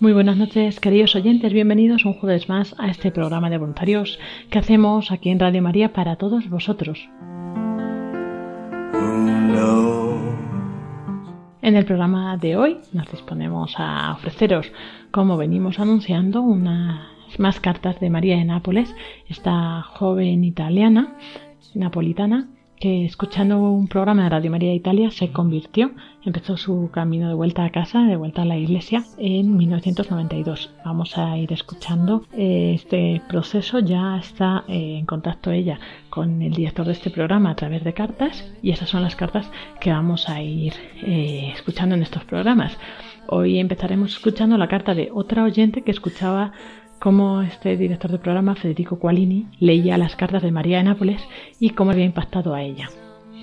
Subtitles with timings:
[0.00, 4.58] Muy buenas noches, queridos oyentes, bienvenidos un jueves más a este programa de voluntarios que
[4.58, 6.98] hacemos aquí en Radio María para todos vosotros.
[11.68, 14.72] En el programa de hoy nos disponemos a ofreceros,
[15.10, 18.96] como venimos anunciando, unas más cartas de María de Nápoles,
[19.28, 21.18] esta joven italiana,
[21.74, 25.90] napolitana, que escuchando un programa de Radio María de Italia se convirtió,
[26.24, 30.70] empezó su camino de vuelta a casa, de vuelta a la iglesia en 1992.
[30.84, 36.52] Vamos a ir escuchando eh, este proceso, ya está eh, en contacto ella con el
[36.52, 40.28] director de este programa a través de cartas y esas son las cartas que vamos
[40.28, 42.78] a ir eh, escuchando en estos programas.
[43.26, 46.52] Hoy empezaremos escuchando la carta de otra oyente que escuchaba
[46.98, 51.22] cómo este director de programa, Federico Qualini, leía las cartas de María de Nápoles
[51.58, 52.90] y cómo había impactado a ella.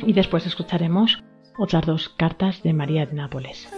[0.06, 1.24] Y después escucharemos
[1.58, 3.70] otras dos cartas de María de Nápoles.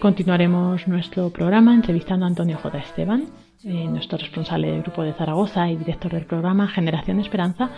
[0.00, 2.78] Continuaremos nuestro programa entrevistando a Antonio J.
[2.78, 3.26] Esteban,
[3.64, 7.70] eh, nuestro responsable del grupo de Zaragoza y director del programa Generación Esperanza,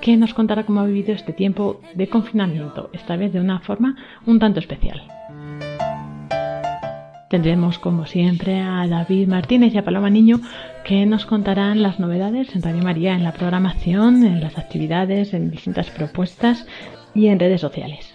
[0.00, 3.96] que nos contará cómo ha vivido este tiempo de confinamiento, esta vez de una forma
[4.26, 5.19] un tanto especial.
[7.30, 10.40] Tendremos, como siempre, a David Martínez y a Paloma Niño
[10.84, 15.48] que nos contarán las novedades en Radio María, en la programación, en las actividades, en
[15.48, 16.66] distintas propuestas
[17.14, 18.12] y en redes sociales.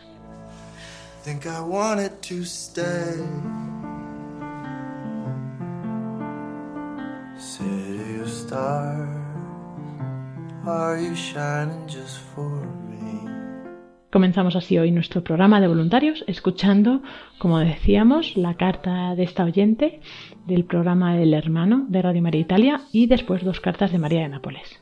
[14.15, 17.01] Comenzamos así hoy nuestro programa de voluntarios, escuchando,
[17.37, 19.99] como decíamos, la carta de esta oyente
[20.47, 24.29] del programa El Hermano de Radio María Italia y después dos cartas de María de
[24.29, 24.79] Nápoles.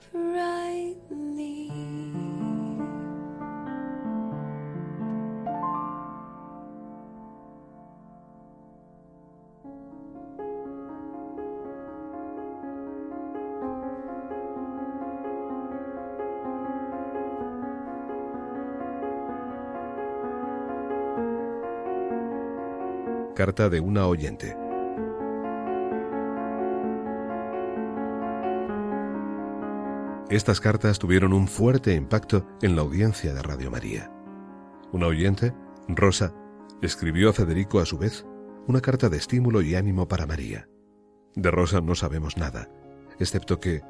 [23.44, 24.56] Carta de una oyente.
[30.30, 34.10] Estas cartas tuvieron un fuerte impacto en la audiencia de Radio María.
[34.94, 35.54] Una oyente,
[35.90, 36.34] Rosa,
[36.82, 38.26] escribió a Federico a su vez
[38.66, 40.70] una carta de estímulo y ánimo para María.
[41.36, 42.70] De Rosa no sabemos nada,
[43.20, 43.82] excepto que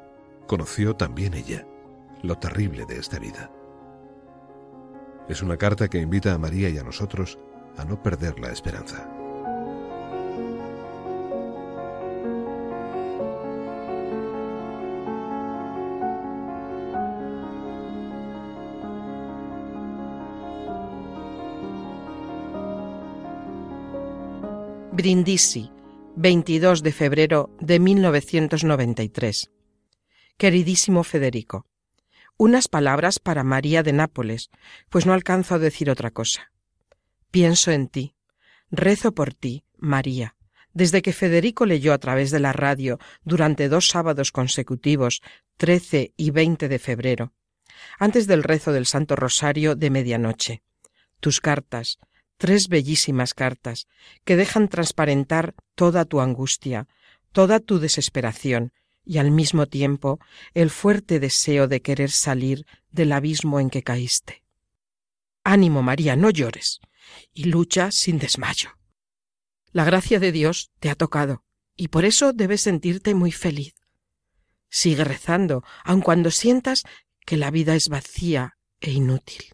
[0.48, 1.64] conoció también ella
[2.24, 3.52] lo terrible de esta vida.
[5.28, 7.38] Es una carta que invita a María y a nosotros
[7.76, 9.13] a no perder la esperanza.
[24.96, 25.72] Brindisi,
[26.14, 29.50] 22 de febrero de 1993.
[30.36, 31.66] Queridísimo Federico,
[32.36, 34.50] unas palabras para María de Nápoles,
[34.90, 36.52] pues no alcanzo a decir otra cosa.
[37.32, 38.14] Pienso en ti,
[38.70, 40.36] rezo por ti, María,
[40.72, 45.22] desde que Federico leyó a través de la radio durante dos sábados consecutivos,
[45.56, 47.32] 13 y 20 de febrero,
[47.98, 50.62] antes del rezo del Santo Rosario de medianoche.
[51.18, 51.98] Tus cartas,
[52.44, 53.86] tres bellísimas cartas,
[54.26, 56.88] que dejan transparentar toda tu angustia,
[57.32, 60.20] toda tu desesperación y al mismo tiempo
[60.52, 64.42] el fuerte deseo de querer salir del abismo en que caíste.
[65.42, 66.80] Ánimo, María, no llores,
[67.32, 68.76] y lucha sin desmayo.
[69.72, 71.44] La gracia de Dios te ha tocado,
[71.76, 73.72] y por eso debes sentirte muy feliz.
[74.68, 76.82] Sigue rezando, aun cuando sientas
[77.24, 79.53] que la vida es vacía e inútil.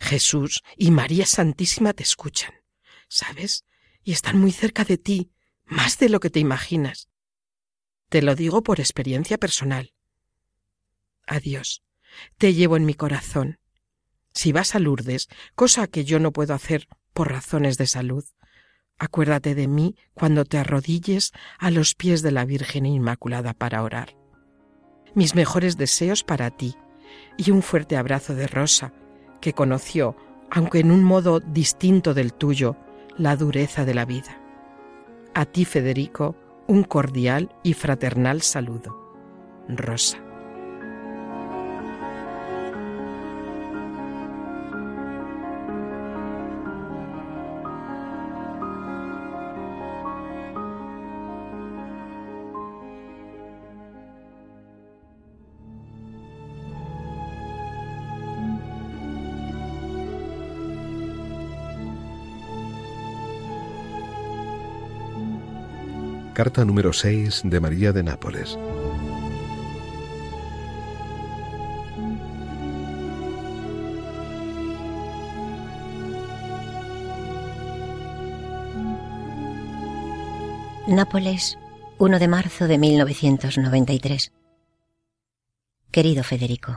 [0.00, 2.52] Jesús y María Santísima te escuchan,
[3.08, 3.64] ¿sabes?
[4.02, 5.32] Y están muy cerca de ti,
[5.64, 7.08] más de lo que te imaginas.
[8.08, 9.92] Te lo digo por experiencia personal.
[11.26, 11.82] Adiós.
[12.38, 13.58] te llevo en mi corazón.
[14.32, 18.24] Si vas a Lourdes, cosa que yo no puedo hacer por razones de salud,
[18.98, 24.16] acuérdate de mí cuando te arrodilles a los pies de la Virgen Inmaculada para orar.
[25.14, 26.76] Mis mejores deseos para ti
[27.36, 28.92] y un fuerte abrazo de Rosa,
[29.46, 30.16] que conoció,
[30.50, 32.74] aunque en un modo distinto del tuyo,
[33.16, 34.40] la dureza de la vida.
[35.34, 36.34] A ti, Federico,
[36.66, 38.98] un cordial y fraternal saludo.
[39.68, 40.25] Rosa.
[66.36, 68.58] Carta número 6 de María de Nápoles.
[80.86, 81.56] Nápoles,
[81.96, 84.30] 1 de marzo de 1993.
[85.90, 86.76] Querido Federico,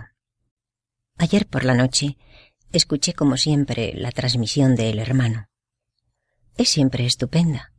[1.17, 2.17] ayer por la noche
[2.71, 5.49] escuché como siempre la transmisión del hermano.
[6.55, 7.73] Es siempre estupenda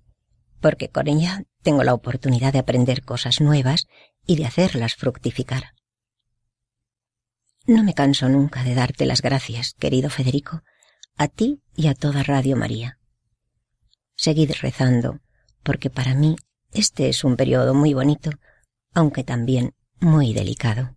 [0.61, 3.87] porque con ella tengo la oportunidad de aprender cosas nuevas
[4.27, 5.75] y de hacerlas fructificar.
[7.67, 10.63] No me canso nunca de darte las gracias, querido Federico,
[11.17, 12.99] a ti y a toda Radio María.
[14.17, 15.21] Seguid rezando,
[15.63, 16.37] porque para mí
[16.73, 18.31] este es un periodo muy bonito,
[18.95, 20.97] aunque también muy delicado.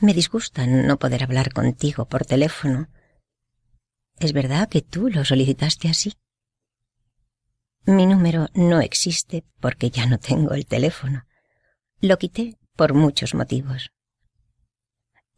[0.00, 2.88] Me disgusta no poder hablar contigo por teléfono.
[4.20, 6.14] ¿Es verdad que tú lo solicitaste así?
[7.88, 11.24] Mi número no existe porque ya no tengo el teléfono.
[12.02, 13.92] Lo quité por muchos motivos.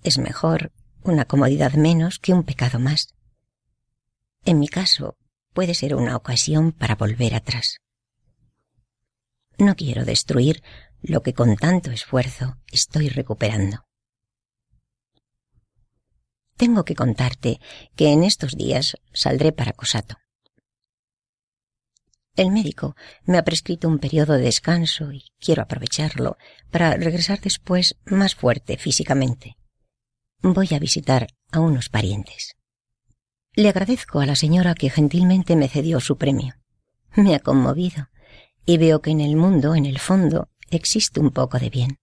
[0.03, 0.73] Es mejor
[1.05, 3.15] una comodidad menos que un pecado más.
[4.45, 5.17] En mi caso,
[5.53, 7.77] puede ser una ocasión para volver atrás.
[9.57, 10.61] No quiero destruir
[11.03, 13.85] lo que con tanto esfuerzo estoy recuperando.
[16.57, 17.61] Tengo que contarte
[17.95, 20.17] que en estos días saldré para Cosato.
[22.37, 26.39] El médico me ha prescrito un periodo de descanso y quiero aprovecharlo
[26.71, 29.57] para regresar después más fuerte físicamente.
[30.41, 32.57] Voy a visitar a unos parientes.
[33.55, 36.55] Le agradezco a la señora que gentilmente me cedió su premio.
[37.17, 38.09] Me ha conmovido
[38.65, 41.99] y veo que en el mundo, en el fondo, existe un poco de bien.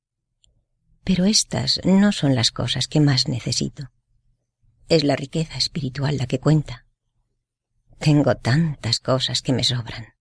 [1.04, 3.92] Pero estas no son las cosas que más necesito.
[4.90, 6.86] Es la riqueza espiritual la que cuenta.
[7.98, 10.17] Tengo tantas cosas que me sobran.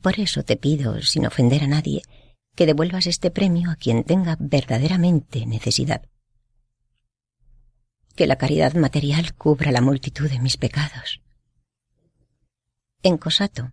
[0.00, 2.02] Por eso te pido, sin ofender a nadie,
[2.54, 6.02] que devuelvas este premio a quien tenga verdaderamente necesidad.
[8.14, 11.20] Que la caridad material cubra la multitud de mis pecados.
[13.02, 13.72] En Cosato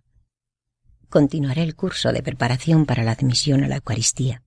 [1.08, 4.42] continuaré el curso de preparación para la admisión a la Eucaristía.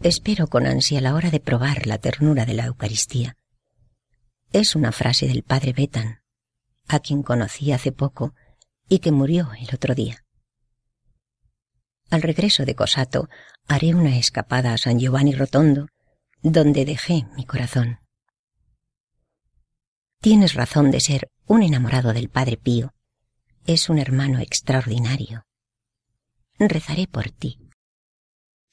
[0.00, 3.36] Espero con ansia la hora de probar la ternura de la Eucaristía.
[4.52, 6.22] Es una frase del padre Betan,
[6.88, 8.34] a quien conocí hace poco
[8.88, 10.24] y que murió el otro día.
[12.10, 13.28] Al regreso de Cosato
[13.68, 15.86] haré una escapada a San Giovanni Rotondo,
[16.42, 18.00] donde dejé mi corazón.
[20.20, 22.92] Tienes razón de ser un enamorado del Padre Pío.
[23.64, 25.44] Es un hermano extraordinario.
[26.58, 27.58] Rezaré por ti.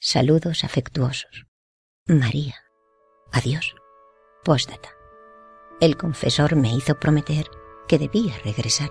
[0.00, 1.46] Saludos afectuosos.
[2.06, 2.56] María.
[3.32, 3.74] Adiós.
[4.44, 4.90] Póstata.
[5.80, 7.46] El confesor me hizo prometer
[7.86, 8.90] que debía regresar.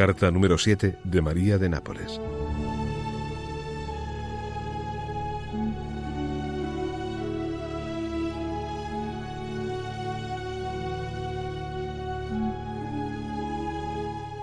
[0.00, 2.18] Carta número 7 de María de Nápoles.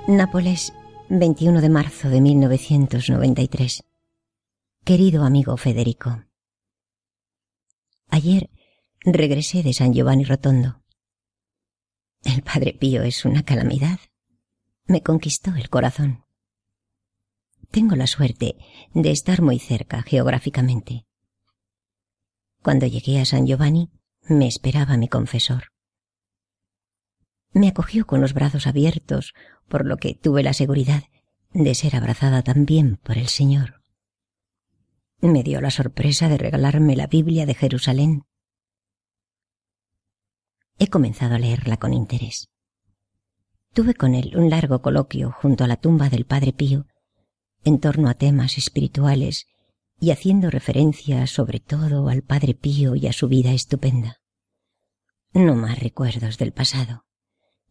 [0.07, 0.73] Nápoles,
[1.09, 3.83] 21 de marzo de 1993.
[4.85, 6.23] Querido amigo Federico,
[8.09, 8.51] ayer
[9.03, 10.83] regresé de San Giovanni Rotondo.
[12.23, 13.97] El Padre Pío es una calamidad
[14.87, 16.23] me conquistó el corazón.
[17.71, 18.55] Tengo la suerte
[18.93, 21.05] de estar muy cerca geográficamente.
[22.63, 23.91] Cuando llegué a San Giovanni,
[24.21, 25.71] me esperaba mi confesor.
[27.51, 29.33] Me acogió con los brazos abiertos,
[29.67, 31.03] por lo que tuve la seguridad
[31.51, 33.81] de ser abrazada también por el Señor.
[35.19, 38.23] Me dio la sorpresa de regalarme la Biblia de Jerusalén.
[40.77, 42.49] He comenzado a leerla con interés.
[43.77, 46.87] Tuve con él un largo coloquio junto a la tumba del Padre Pío
[47.63, 49.45] en torno a temas espirituales
[49.99, 54.17] y haciendo referencia sobre todo al Padre Pío y a su vida estupenda.
[55.31, 57.05] No más recuerdos del pasado.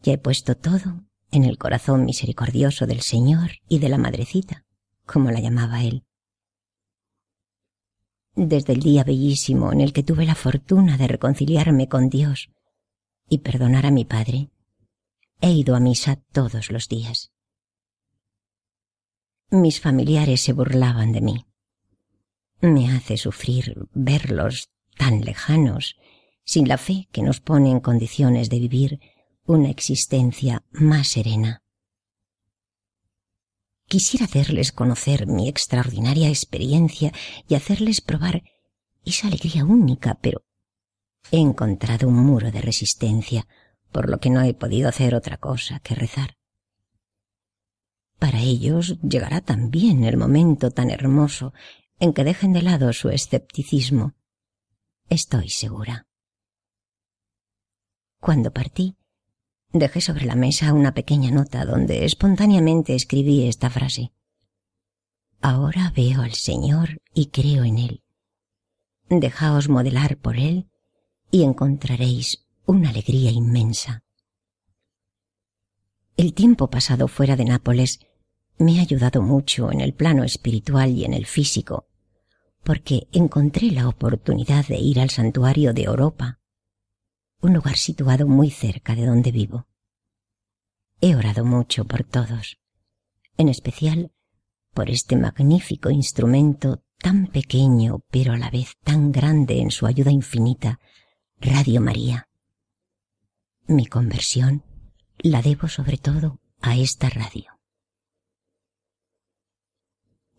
[0.01, 4.65] Ya he puesto todo en el corazón misericordioso del Señor y de la Madrecita,
[5.07, 6.05] como la llamaba él.
[8.37, 12.51] Desde el día bellísimo en el que tuve la fortuna de reconciliarme con Dios
[13.29, 14.51] y perdonar a mi Padre,
[15.41, 17.33] he ido a misa todos los días.
[19.51, 21.47] Mis familiares se burlaban de mí.
[22.61, 25.97] Me hace sufrir verlos tan lejanos,
[26.45, 29.01] sin la fe que nos pone en condiciones de vivir
[29.45, 31.63] una existencia más serena.
[33.89, 37.13] Quisiera hacerles conocer mi extraordinaria experiencia
[37.49, 38.43] y hacerles probar
[39.05, 40.45] esa alegría única, pero
[41.31, 43.47] he encontrado un muro de resistencia,
[43.97, 46.37] por lo que no he podido hacer otra cosa que rezar.
[48.19, 51.55] Para ellos llegará también el momento tan hermoso
[51.99, 54.13] en que dejen de lado su escepticismo.
[55.09, 56.07] Estoy segura.
[58.21, 58.99] Cuando partí,
[59.73, 64.13] dejé sobre la mesa una pequeña nota donde espontáneamente escribí esta frase.
[65.41, 68.03] Ahora veo al Señor y creo en Él.
[69.09, 70.69] Dejaos modelar por Él
[71.31, 74.03] y encontraréis una alegría inmensa.
[76.17, 78.01] El tiempo pasado fuera de Nápoles
[78.59, 81.87] me ha ayudado mucho en el plano espiritual y en el físico,
[82.65, 86.41] porque encontré la oportunidad de ir al santuario de Europa,
[87.41, 89.69] un lugar situado muy cerca de donde vivo.
[91.01, 92.59] He orado mucho por todos,
[93.37, 94.11] en especial
[94.75, 100.11] por este magnífico instrumento tan pequeño pero a la vez tan grande en su ayuda
[100.11, 100.81] infinita,
[101.39, 102.27] Radio María.
[103.69, 104.63] Mi conversión
[105.19, 107.59] la debo sobre todo a esta radio.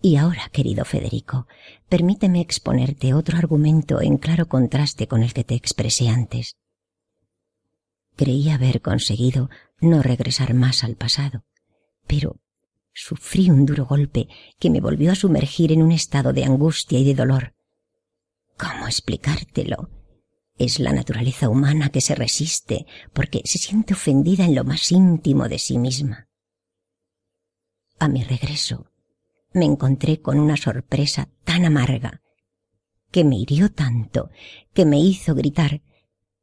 [0.02, 1.46] Y ahora, querido Federico,
[1.90, 6.56] permíteme exponerte otro argumento en claro contraste con el que te expresé antes.
[8.16, 9.50] Creí haber conseguido
[9.82, 11.44] no regresar más al pasado,
[12.08, 12.40] pero
[12.94, 17.04] sufrí un duro golpe que me volvió a sumergir en un estado de angustia y
[17.04, 17.56] de dolor.
[18.58, 19.97] ¿Cómo explicártelo?
[20.58, 25.48] Es la naturaleza humana que se resiste porque se siente ofendida en lo más íntimo
[25.48, 26.28] de sí misma.
[28.00, 28.92] A mi regreso,
[29.54, 32.22] me encontré con una sorpresa tan amarga
[33.12, 34.30] que me hirió tanto
[34.74, 35.82] que me hizo gritar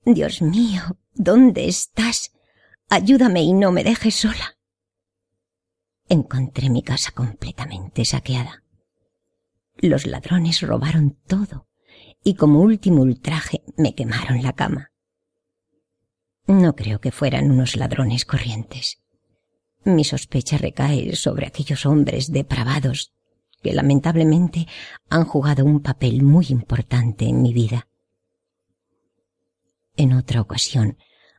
[0.06, 2.32] Dios mío, ¿dónde estás?
[2.90, 4.58] Ayúdame y no me dejes sola.
[6.08, 8.62] Encontré mi casa completamente saqueada.
[9.78, 11.68] Los ladrones robaron todo
[12.24, 14.90] y como último ultraje me quemaron la cama.
[16.46, 19.02] No creo que fueran unos ladrones corrientes.
[19.84, 23.12] Mi sospecha recae sobre aquellos hombres depravados
[23.62, 24.66] que lamentablemente
[25.08, 27.88] han jugado un papel muy importante en mi vida.
[29.96, 30.98] En otra ocasión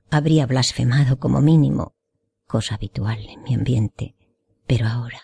[0.09, 1.95] habría blasfemado como mínimo,
[2.47, 4.15] cosa habitual en mi ambiente,
[4.65, 5.21] pero ahora,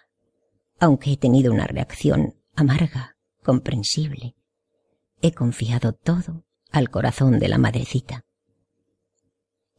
[0.80, 4.36] aunque he tenido una reacción amarga, comprensible,
[5.22, 8.25] he confiado todo al corazón de la madrecita.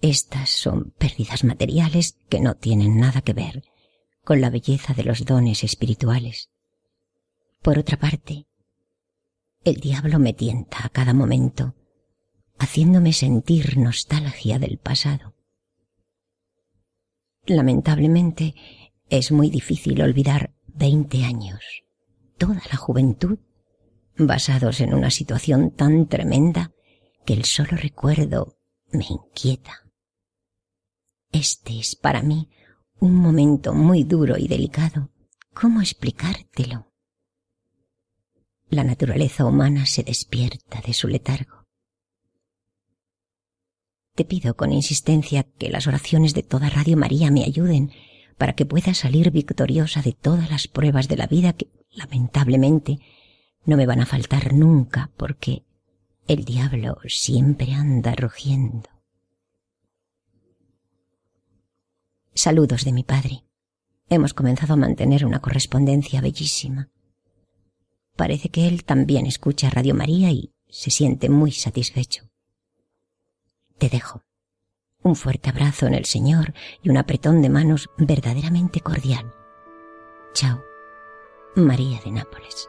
[0.01, 3.65] Estas son pérdidas materiales que no tienen nada que ver
[4.25, 6.51] con la belleza de los dones espirituales.
[7.61, 8.47] Por otra parte,
[9.65, 11.75] el diablo me tienta a cada momento,
[12.59, 15.35] haciéndome sentir nostalgia del pasado.
[17.47, 18.55] Lamentablemente,
[19.09, 21.85] es muy difícil olvidar veinte años,
[22.39, 23.39] toda la juventud,
[24.16, 26.73] basados en una situación tan tremenda
[27.25, 28.59] que el solo recuerdo
[28.90, 29.83] me inquieta.
[31.31, 32.49] Este es para mí
[33.00, 35.11] un momento muy duro y delicado.
[35.54, 36.92] ¿Cómo explicártelo?
[38.69, 41.66] La naturaleza humana se despierta de su letargo.
[44.14, 47.92] Te pido con insistencia que las oraciones de toda Radio María me ayuden
[48.37, 52.99] para que pueda salir victoriosa de todas las pruebas de la vida que, lamentablemente,
[53.64, 55.64] no me van a faltar nunca porque
[56.26, 58.88] el diablo siempre anda rugiendo.
[62.35, 63.45] Saludos de mi padre.
[64.09, 66.90] Hemos comenzado a mantener una correspondencia bellísima.
[68.16, 72.28] Parece que él también escucha Radio María y se siente muy satisfecho.
[73.78, 74.23] Te dejo.
[75.04, 79.33] un fuerte abrazo en el Señor y un apretón de manos verdaderamente cordial.
[80.33, 80.62] Chao,
[81.57, 82.69] María de Nápoles.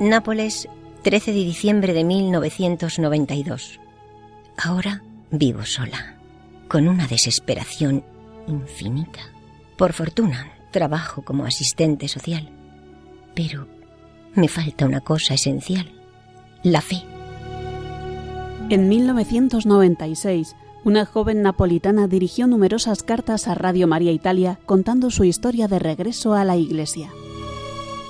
[0.00, 0.68] Nápoles,
[1.02, 3.80] 13 de diciembre de 1992.
[4.56, 5.02] Ahora
[5.32, 6.14] vivo sola,
[6.68, 8.04] con una desesperación
[8.46, 9.18] infinita.
[9.76, 12.48] Por fortuna, trabajo como asistente social.
[13.34, 13.66] Pero
[14.36, 15.90] me falta una cosa esencial,
[16.62, 17.02] la fe.
[18.70, 25.66] En 1996, una joven napolitana dirigió numerosas cartas a Radio María Italia contando su historia
[25.66, 27.10] de regreso a la iglesia.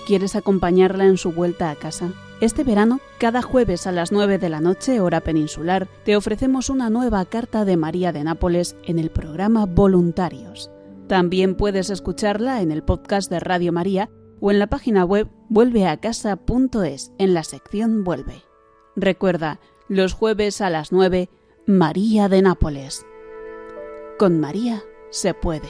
[0.09, 2.15] ¿Quieres acompañarla en su vuelta a casa?
[2.41, 6.89] Este verano, cada jueves a las 9 de la noche, hora peninsular, te ofrecemos una
[6.89, 10.71] nueva carta de María de Nápoles en el programa Voluntarios.
[11.09, 14.09] También puedes escucharla en el podcast de Radio María
[14.41, 18.45] o en la página web vuelveacasa.es en la sección Vuelve.
[18.97, 21.29] Recuerda, los jueves a las 9,
[21.67, 23.05] María de Nápoles.
[24.19, 25.69] Con María se puede.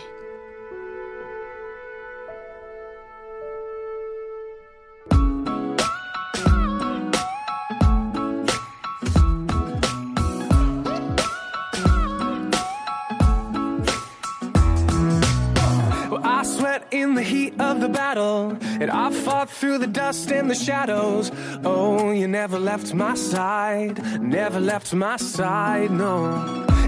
[17.98, 21.32] Battle, and I fought through the dust and the shadows.
[21.64, 26.14] Oh, you never left my side, never left my side, no.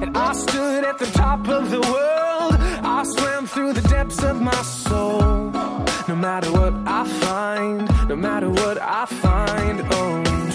[0.02, 2.54] And I stood at the top of the world,
[2.98, 5.50] I swam through the depths of my soul.
[6.10, 10.49] No matter what I find, no matter what I find, oh,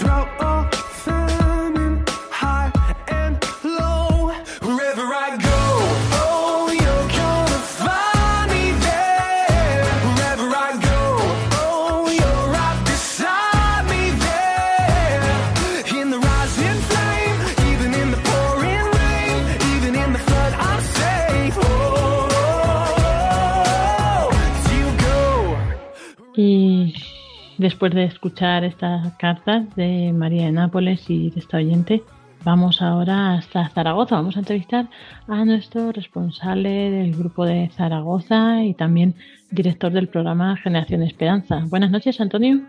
[27.76, 32.02] después de escuchar estas cartas de María de Nápoles y de esta oyente,
[32.42, 34.16] vamos ahora hasta Zaragoza.
[34.16, 34.88] Vamos a entrevistar
[35.28, 39.14] a nuestro responsable del grupo de Zaragoza y también
[39.50, 41.66] director del programa Generación Esperanza.
[41.68, 42.62] Buenas noches, Antonio.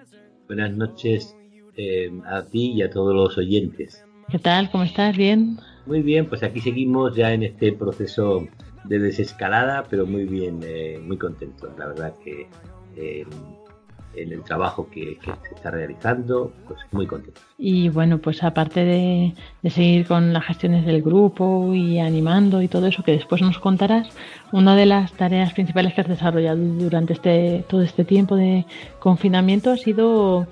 [0.45, 1.37] Buenas noches
[1.77, 4.03] eh, a ti y a todos los oyentes.
[4.29, 4.69] ¿Qué tal?
[4.71, 5.15] ¿Cómo estás?
[5.15, 5.57] ¿Bien?
[5.85, 8.45] Muy bien, pues aquí seguimos ya en este proceso
[8.83, 11.69] de desescalada, pero muy bien, eh, muy contentos.
[11.77, 12.49] La verdad que
[12.97, 13.25] eh,
[14.17, 17.43] en el trabajo que, que se está realizando, pues muy contentos.
[17.57, 22.67] Y bueno, pues aparte de, de seguir con las gestiones del grupo y animando y
[22.67, 24.09] todo eso que después nos contarás,
[24.51, 28.65] una de las tareas principales que has desarrollado durante este, todo este tiempo de
[28.99, 30.47] confinamiento ha sido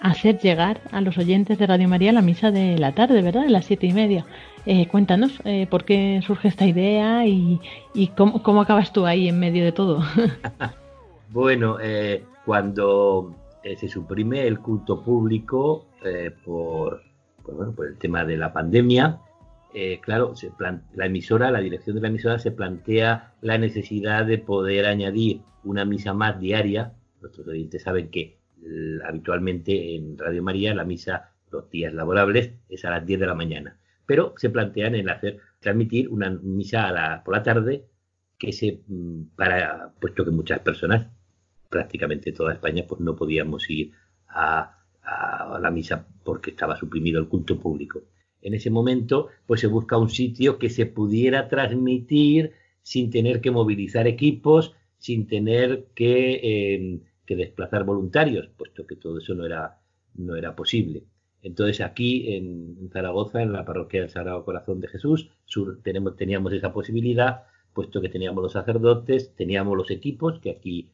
[0.00, 3.42] hacer llegar a los oyentes de Radio María la misa de la tarde, ¿verdad?
[3.42, 4.24] De las siete y media.
[4.66, 7.60] Eh, cuéntanos eh, por qué surge esta idea y,
[7.94, 10.02] y cómo, cómo acabas tú ahí en medio de todo.
[11.30, 17.02] Bueno, eh, cuando eh, se suprime el culto público eh, por,
[17.42, 19.20] por, bueno, por el tema de la pandemia,
[19.74, 20.50] eh, claro, se
[20.94, 25.84] la emisora, la dirección de la emisora se plantea la necesidad de poder añadir una
[25.84, 26.94] misa más diaria.
[27.20, 28.38] Nuestros oyentes saben que
[29.06, 33.34] habitualmente en Radio María la misa los días laborables es a las 10 de la
[33.34, 37.86] mañana, pero se plantean el hacer transmitir una misa a la- por la tarde
[38.38, 41.08] que se mm, para puesto que muchas personas
[41.68, 43.92] prácticamente toda España pues no podíamos ir
[44.28, 48.02] a, a la misa porque estaba suprimido el culto público.
[48.40, 52.52] En ese momento pues se busca un sitio que se pudiera transmitir
[52.82, 59.34] sin tener que movilizar equipos, sin tener que, que desplazar voluntarios, puesto que todo eso
[59.34, 59.80] no era,
[60.14, 61.04] no era posible.
[61.42, 66.52] Entonces aquí en Zaragoza, en la parroquia del Sagrado Corazón de Jesús, sur- tenemos, teníamos
[66.52, 70.90] esa posibilidad, puesto que teníamos los sacerdotes, teníamos los equipos que aquí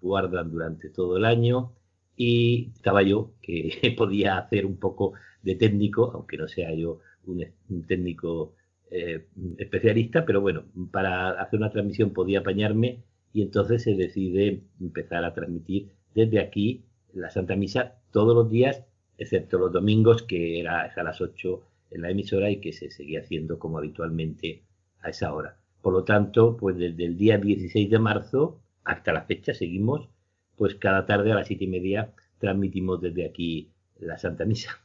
[0.00, 1.72] guardan durante todo el año
[2.16, 7.44] y estaba yo que podía hacer un poco de técnico, aunque no sea yo un,
[7.86, 8.54] técnico
[8.90, 9.26] eh,
[9.58, 15.34] especialista, pero bueno, para hacer una transmisión podía apañarme y entonces se decide empezar a
[15.34, 18.84] transmitir desde aquí la Santa Misa todos los días,
[19.18, 23.20] excepto los domingos, que era a las 8 en la emisora y que se seguía
[23.20, 24.62] haciendo como habitualmente
[25.00, 25.56] a esa hora.
[25.82, 30.08] Por lo tanto, pues desde el día 16 de marzo hasta la fecha seguimos,
[30.56, 34.78] pues cada tarde a las siete y media transmitimos desde aquí la Santa Misa.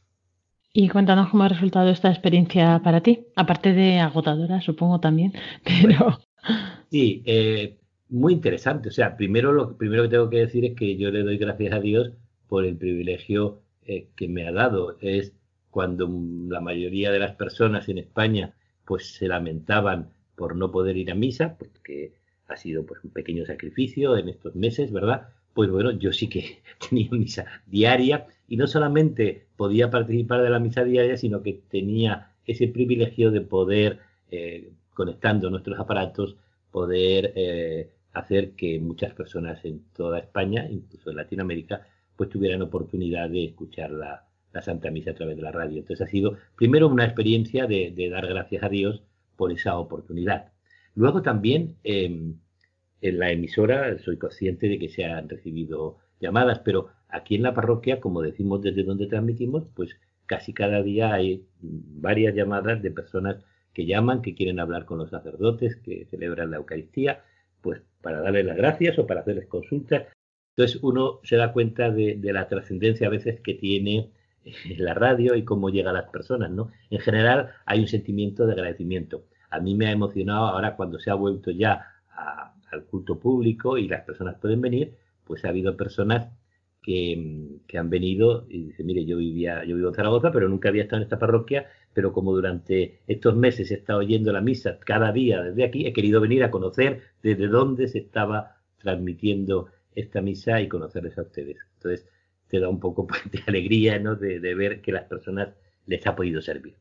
[0.72, 5.32] Y cuéntanos cómo ha resultado esta experiencia para ti, aparte de agotadora, supongo también,
[5.64, 6.18] pero...
[6.90, 7.76] sí, eh,
[8.08, 8.88] muy interesante.
[8.88, 11.72] O sea, primero lo primero que tengo que decir es que yo le doy gracias
[11.72, 12.12] a Dios
[12.48, 14.96] por el privilegio eh, que me ha dado.
[15.00, 15.32] Es
[15.70, 16.08] cuando
[16.48, 21.14] la mayoría de las personas en España pues se lamentaban por no poder ir a
[21.14, 22.12] misa, porque
[22.50, 25.28] ha sido pues un pequeño sacrificio en estos meses, ¿verdad?
[25.54, 26.58] Pues bueno, yo sí que
[26.88, 32.32] tenía misa diaria y no solamente podía participar de la misa diaria, sino que tenía
[32.46, 36.36] ese privilegio de poder, eh, conectando nuestros aparatos,
[36.70, 41.86] poder eh, hacer que muchas personas en toda España, incluso en Latinoamérica,
[42.16, 44.26] pues tuvieran oportunidad de escuchar la,
[44.62, 45.78] Santa Misa a través de la radio.
[45.78, 49.00] Entonces ha sido primero una experiencia de, dar gracias a Dios
[49.36, 50.52] por esa oportunidad.
[50.94, 52.36] Luego también em,
[53.00, 57.54] en la emisora soy consciente de que se han recibido llamadas, pero aquí en la
[57.54, 63.44] parroquia, como decimos desde donde transmitimos, pues casi cada día hay varias llamadas de personas
[63.72, 67.22] que llaman, que quieren hablar con los sacerdotes, que celebran la Eucaristía,
[67.60, 70.06] pues para darles las gracias o para hacerles consultas.
[70.56, 74.10] Entonces uno se da cuenta de, la trascendencia a veces que tiene
[74.78, 76.70] la radio y cómo llega a las personas, ¿no?
[76.90, 79.24] En general hay un sentimiento de agradecimiento.
[79.50, 81.86] A mí me ha emocionado ahora cuando se ha vuelto ya
[82.70, 86.28] al culto público y las personas pueden venir, pues ha habido personas
[86.82, 90.68] que, que, han venido y dicen, mire, yo vivía, yo vivo en Zaragoza, pero nunca
[90.68, 94.78] había estado en esta parroquia pero como durante estos meses he estado oyendo la misa
[94.80, 100.20] cada día desde aquí, he querido venir a conocer desde dónde se estaba transmitiendo esta
[100.20, 101.56] misa y conocerles a ustedes.
[101.74, 102.06] Entonces,
[102.48, 104.14] te da un poco pues, de alegría ¿no?
[104.14, 105.48] de, ver que las personas
[105.86, 106.76] les ha podido servir.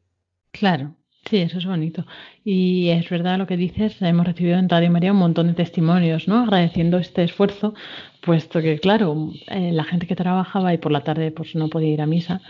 [0.51, 0.95] Claro,
[1.29, 2.05] Sí, eso es bonito.
[2.43, 6.27] Y es verdad lo que dices, hemos recibido en Radio María un montón de testimonios,
[6.27, 6.39] ¿no?
[6.39, 7.75] Agradeciendo este esfuerzo,
[8.21, 11.93] puesto que, claro, eh, la gente que trabajaba y por la tarde pues no podía
[11.93, 12.41] ir a misa,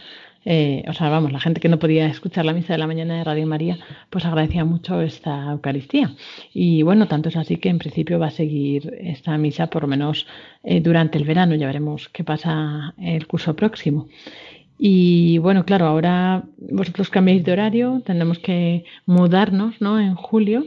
[0.45, 3.17] eh, o sea, vamos, la gente que no podía escuchar la misa de la mañana
[3.17, 3.77] de Radio María,
[4.09, 6.15] pues agradecía mucho esta Eucaristía.
[6.53, 9.89] Y bueno, tanto es así que en principio va a seguir esta misa por lo
[9.89, 10.25] menos
[10.63, 14.07] eh, durante el verano, ya veremos qué pasa el curso próximo.
[14.81, 19.99] Y bueno, claro, ahora vosotros cambiáis de horario, tendremos que mudarnos, ¿no?
[19.99, 20.65] En julio.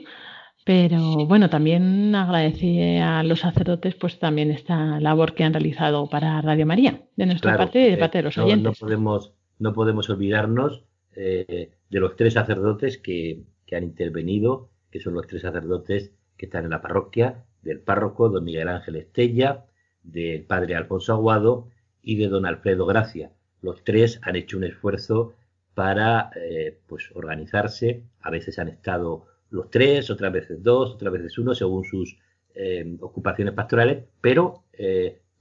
[0.65, 6.41] Pero bueno, también agradecer a los sacerdotes pues también esta labor que han realizado para
[6.41, 8.81] Radio María, de nuestra parte y de eh, parte de los oyentes.
[8.81, 10.83] No podemos no podemos olvidarnos
[11.15, 16.65] eh, de los tres sacerdotes que, han intervenido, que son los tres sacerdotes que están
[16.65, 19.65] en la parroquia, del párroco don Miguel Ángel Estella,
[20.03, 21.69] del padre Alfonso Aguado
[22.03, 23.31] y de don Alfredo Gracia.
[23.63, 25.35] Los tres han hecho un esfuerzo
[25.75, 28.03] para eh, pues organizarse.
[28.21, 32.19] A veces han estado los tres, otras veces dos, otras veces uno, según sus
[32.55, 34.65] eh, ocupaciones pastorales, pero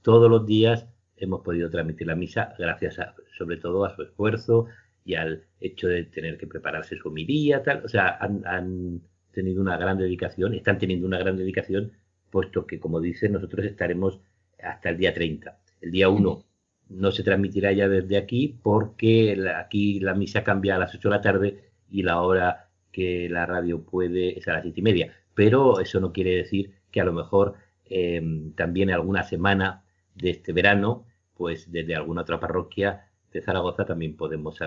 [0.02, 4.66] todos los días hemos podido transmitir la misa gracias a, sobre todo a su esfuerzo
[5.04, 7.84] y al hecho de tener que prepararse su homilía, tal.
[7.84, 11.92] O sea, han, tenido una gran dedicación, están teniendo una gran dedicación,
[12.28, 14.20] puesto que, como dice, nosotros estaremos
[14.62, 15.58] hasta el día 30.
[15.80, 16.44] El día 1
[16.92, 21.14] no se transmitirá ya desde aquí porque aquí la misa cambia a las 8 de
[21.14, 25.12] la tarde y la hora que la radio puede es a las 7 y media.
[25.34, 27.54] Pero eso no quiere decir que a lo mejor
[27.86, 28.22] eh,
[28.54, 31.06] también alguna semana de este verano
[31.42, 34.58] pues desde alguna otra parroquia de Zaragoza también podemos,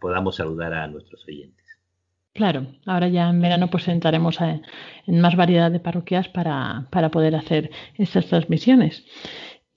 [0.00, 1.64] podamos saludar a nuestros oyentes.
[2.32, 7.34] Claro, ahora ya en verano pues entraremos en más variedad de parroquias para, para poder
[7.34, 9.06] hacer estas transmisiones.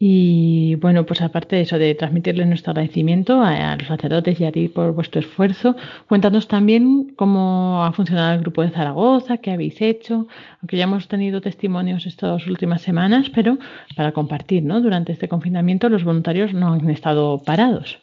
[0.01, 4.51] Y bueno, pues aparte de eso, de transmitirles nuestro agradecimiento a, los sacerdotes y a
[4.53, 5.75] ti por vuestro esfuerzo,
[6.07, 10.27] cuéntanos también cómo ha funcionado el grupo de Zaragoza, qué habéis hecho,
[10.61, 13.57] aunque ya hemos tenido testimonios estas últimas semanas, pero
[13.97, 14.79] para compartir, ¿no?
[14.79, 17.99] Durante este confinamiento los voluntarios no han estado parados.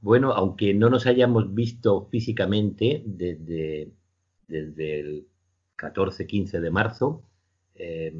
[0.00, 3.88] Bueno, aunque no nos hayamos visto físicamente desde,
[4.46, 5.26] desde el
[5.76, 7.22] 14-15 de marzo,
[7.74, 8.14] eh,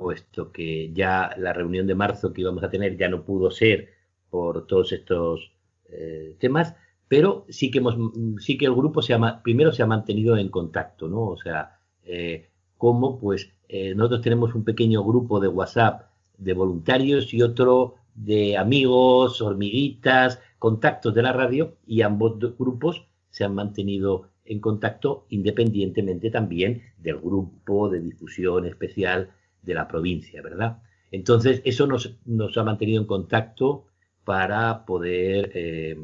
[0.00, 3.90] puesto que ya la reunión de marzo que íbamos a tener ya no pudo ser
[4.30, 5.52] por todos estos
[5.90, 6.74] eh, temas,
[7.06, 7.96] pero sí que hemos,
[8.38, 11.26] sí que el grupo se ha, primero se ha mantenido en contacto, ¿no?
[11.26, 17.34] O sea, eh, como pues eh, nosotros tenemos un pequeño grupo de WhatsApp de voluntarios
[17.34, 24.30] y otro de amigos, hormiguitas, contactos de la radio y ambos grupos se han mantenido
[24.46, 29.30] en contacto independientemente también del grupo de difusión especial
[29.62, 30.82] de la provincia, ¿verdad?
[31.10, 32.16] Entonces, eso nos,
[32.56, 33.86] ha mantenido en contacto
[34.24, 35.96] para poder eh,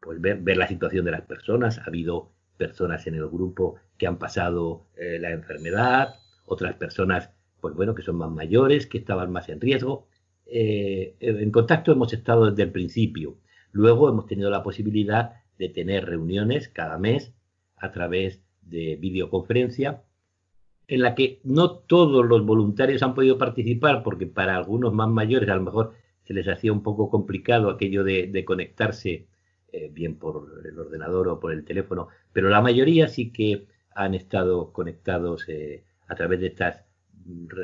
[0.00, 1.78] pues ver, la situación de las personas.
[1.78, 7.74] Ha habido personas en el grupo que han pasado eh, la enfermedad, otras personas, pues
[7.74, 10.06] bueno, que son más mayores, que estaban más en riesgo.
[10.46, 13.38] Eh, en contacto hemos estado desde el principio.
[13.72, 17.32] Luego hemos tenido la posibilidad de tener reuniones cada mes
[17.76, 20.02] a través de videoconferencia
[20.88, 25.48] en la que no todos los voluntarios han podido participar porque para algunos más mayores
[25.48, 25.94] a lo mejor
[26.24, 29.26] se les hacía un poco complicado aquello de, conectarse
[29.72, 34.14] eh, bien por el ordenador o por el teléfono, pero la mayoría sí que han
[34.14, 36.84] estado conectados eh, a través de estas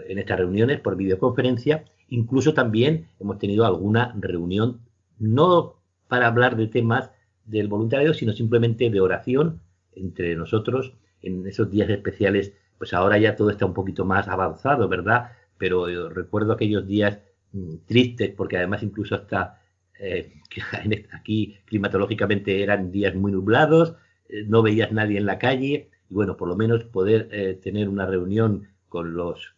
[0.08, 1.84] en estas reuniones por videoconferencia.
[2.08, 4.80] Incluso también hemos tenido alguna reunión,
[5.18, 5.76] no
[6.08, 7.10] para hablar de temas
[7.44, 9.60] del voluntariado, sino simplemente de oración
[9.92, 14.88] entre nosotros en esos días especiales pues ahora ya todo está un poquito más avanzado,
[14.88, 15.32] ¿verdad?
[15.58, 17.18] Pero recuerdo aquellos días
[17.52, 19.60] mm, tristes, porque además incluso hasta
[19.98, 20.32] eh,
[21.12, 23.96] aquí climatológicamente eran días muy nublados,
[24.30, 27.86] eh, no veías nadie en la calle, y bueno, por lo menos poder eh, tener
[27.86, 29.54] una reunión con los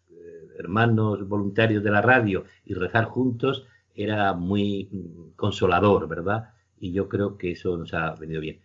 [0.59, 6.55] hermanos voluntarios de la radio y rezar juntos era muy mm, consolador, ¿verdad?
[6.81, 8.61] Y yo creo que eso nos ha venido bien.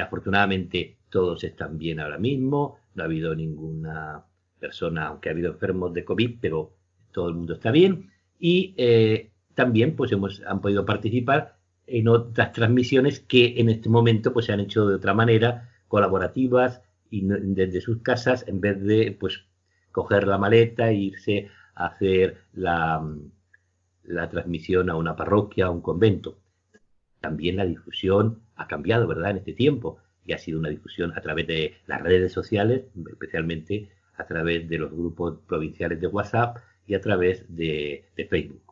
[0.00, 4.24] afortunadamente todos están bien ahora mismo, no ha habido ninguna
[4.58, 6.72] persona, aunque ha habido enfermos de COVID, pero
[7.12, 8.10] todo el mundo está bien.
[8.38, 14.32] Y eh, también pues hemos, han podido participar en otras transmisiones que en este momento
[14.32, 19.16] pues se han hecho de otra manera, colaborativas y desde sus casas, en vez de
[19.18, 19.44] pues
[19.90, 23.02] coger la maleta e irse a hacer la,
[24.04, 26.38] la transmisión a una parroquia, a un convento.
[27.20, 31.22] También la difusión ha cambiado, ¿verdad?, en este tiempo y ha sido una difusión a
[31.22, 33.88] través de las redes sociales, especialmente
[34.18, 38.62] a través de los grupos provinciales de WhatsApp y a través de, Facebook.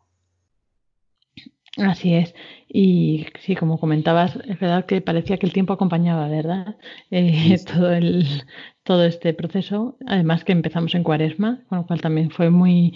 [1.79, 2.35] Así es.
[2.69, 6.77] Y sí, como comentabas, es verdad que parecía que el tiempo acompañaba, ¿verdad?
[7.11, 8.27] Eh, todo, el,
[8.83, 9.97] todo este proceso.
[10.07, 12.95] Además que empezamos en cuaresma, con lo cual también fue muy,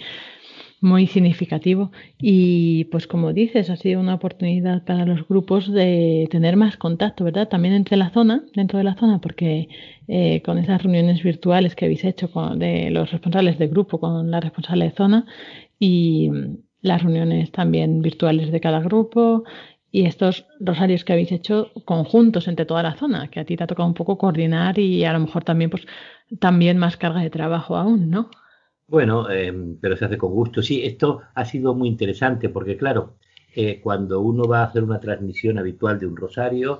[0.81, 1.91] muy significativo.
[2.19, 7.23] Y pues como dices, ha sido una oportunidad para los grupos de tener más contacto,
[7.23, 7.47] ¿verdad?
[7.47, 9.69] También entre la zona, dentro de la zona, porque
[10.07, 14.31] eh, con esas reuniones virtuales que habéis hecho con, de los responsables de grupo con
[14.31, 15.25] la responsable de zona
[15.79, 16.29] y
[16.81, 19.43] las reuniones también virtuales de cada grupo
[19.91, 23.63] y estos rosarios que habéis hecho conjuntos entre toda la zona, que a ti te
[23.63, 25.85] ha tocado un poco coordinar y a lo mejor también pues
[26.39, 28.29] también más carga de trabajo aún, ¿no?
[28.91, 30.61] Bueno, em, pero se hace con gusto.
[30.61, 33.15] Sí, esto ha sido muy interesante porque, claro,
[33.55, 36.79] eh, cuando uno va a hacer una transmisión habitual de un rosario,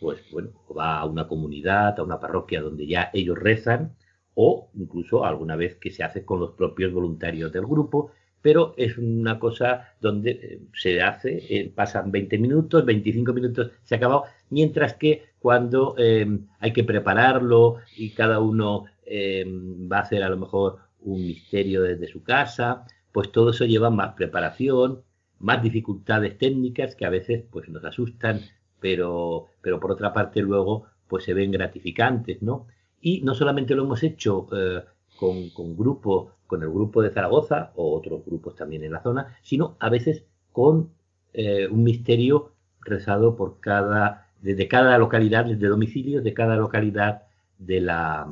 [0.00, 3.96] pues bueno, va a una comunidad, a una parroquia donde ya ellos rezan,
[4.34, 8.98] o incluso alguna vez que se hace con los propios voluntarios del grupo, pero es
[8.98, 14.24] una cosa donde eh, se hace, eh, pasan 20 minutos, 25 minutos, se ha acabado,
[14.50, 20.28] mientras que cuando em, hay que prepararlo y cada uno em, va a hacer a
[20.28, 25.02] lo mejor un misterio desde su casa, pues todo eso lleva más preparación,
[25.38, 28.40] más dificultades técnicas que a veces pues nos asustan,
[28.80, 32.66] pero, pero por otra parte luego pues se ven gratificantes, ¿no?
[33.00, 34.84] Y no solamente lo hemos hecho eh,
[35.16, 39.38] con, con grupo, con el grupo de Zaragoza o otros grupos también en la zona,
[39.42, 40.90] sino a veces con
[41.32, 47.22] eh, un misterio rezado por cada, desde cada localidad, desde domicilios de cada localidad
[47.58, 48.26] de la,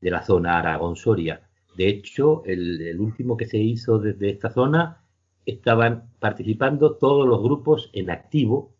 [0.00, 1.42] de la zona Aragón-Soria.
[1.76, 5.02] De hecho, el, último que se hizo desde esta zona
[5.44, 8.72] estaban participando todos los grupos en activo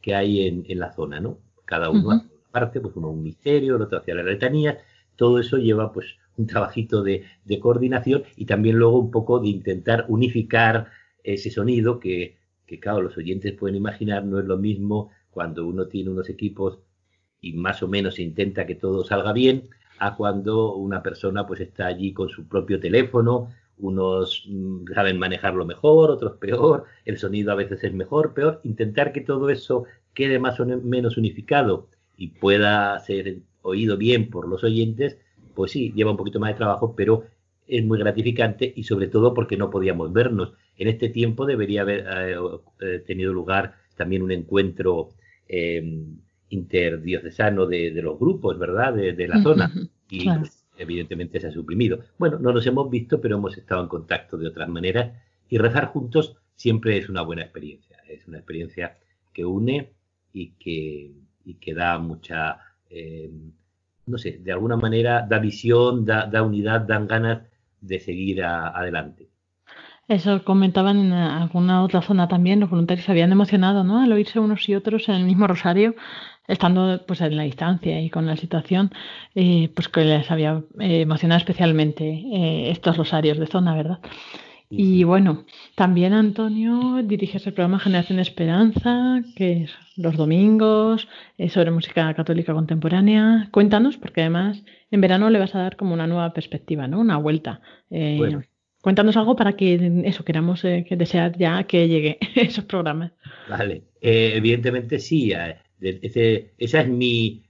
[0.00, 1.38] que hay en, la zona, ¿no?
[1.64, 4.78] Cada uno hace una parte, pues uno un misterio, el otro hacia la letanía.
[5.14, 7.24] Todo eso lleva pues un trabajito de,
[7.60, 10.88] coordinación y también luego un poco de intentar unificar
[11.22, 12.36] ese sonido que,
[12.66, 16.80] que, claro, los oyentes pueden imaginar, no es lo mismo cuando uno tiene unos equipos
[17.40, 19.68] y más o menos se intenta que todo salga bien,
[20.00, 25.64] a cuando una persona pues está allí con su propio teléfono, unos mm, saben manejarlo
[25.66, 29.84] mejor, otros peor, el sonido a veces es mejor, peor, intentar que todo eso
[30.14, 35.18] quede más o menos unificado y pueda ser oído bien por los oyentes,
[35.54, 37.24] pues sí, lleva un poquito más de trabajo, pero
[37.68, 40.54] es muy gratificante y sobre todo porque no podíamos vernos.
[40.76, 42.36] En este tiempo debería haber eh,
[42.80, 45.10] eh, tenido lugar también un encuentro
[45.46, 46.04] eh,
[46.50, 48.94] interdiocesano de, de los grupos, ¿verdad?
[48.94, 49.72] De, la zona.
[50.08, 50.28] Y
[50.76, 52.00] evidentemente se ha suprimido.
[52.18, 55.12] Bueno, no nos hemos visto, pero hemos estado en contacto de otras maneras.
[55.48, 57.98] Y rezar juntos siempre es una buena experiencia.
[58.08, 58.98] Es una experiencia
[59.32, 59.92] que une
[60.32, 61.12] y que,
[61.44, 62.58] y que da mucha,
[62.88, 63.30] eh,
[64.06, 67.42] no sé, de alguna manera da visión, da, da unidad, dan ganas
[67.80, 69.28] de seguir adelante.
[70.10, 74.00] Eso comentaban en alguna otra zona también, los voluntarios se habían emocionado, ¿no?
[74.00, 75.94] Al oírse unos y otros en el mismo rosario,
[76.50, 78.90] estando pues en la distancia y con la situación,
[79.34, 84.00] eh, pues que les había eh, emocionado especialmente eh, estos rosarios de zona, ¿verdad?
[84.72, 91.08] Y bueno, también Antonio diriges el programa Generación Esperanza, que es los domingos,
[91.38, 93.48] es sobre música católica contemporánea.
[93.50, 97.00] Cuéntanos, porque además en verano le vas a dar como una nueva perspectiva, ¿no?
[97.00, 97.60] Una vuelta.
[97.90, 98.38] Eh,
[98.80, 103.10] cuéntanos algo para que eso queramos eh, que desear ya que llegue esos programas.
[103.48, 105.32] Vale, eh, evidentemente sí.
[105.80, 107.42] Esa es mi,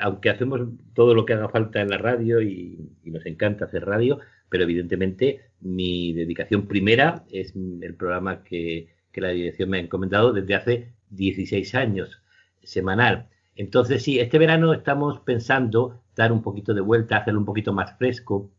[0.00, 0.60] aunque hacemos
[0.94, 5.40] todo lo que haga falta en la radio y nos encanta hacer radio, pero evidentemente
[5.60, 11.74] mi dedicación primera es el programa que, la dirección me ha encomendado desde hace 16
[11.74, 12.20] años,
[12.62, 13.30] semanal.
[13.54, 17.96] Entonces, sí, este verano estamos pensando dar un poquito de vuelta, hacerlo un poquito más
[17.96, 18.50] fresco,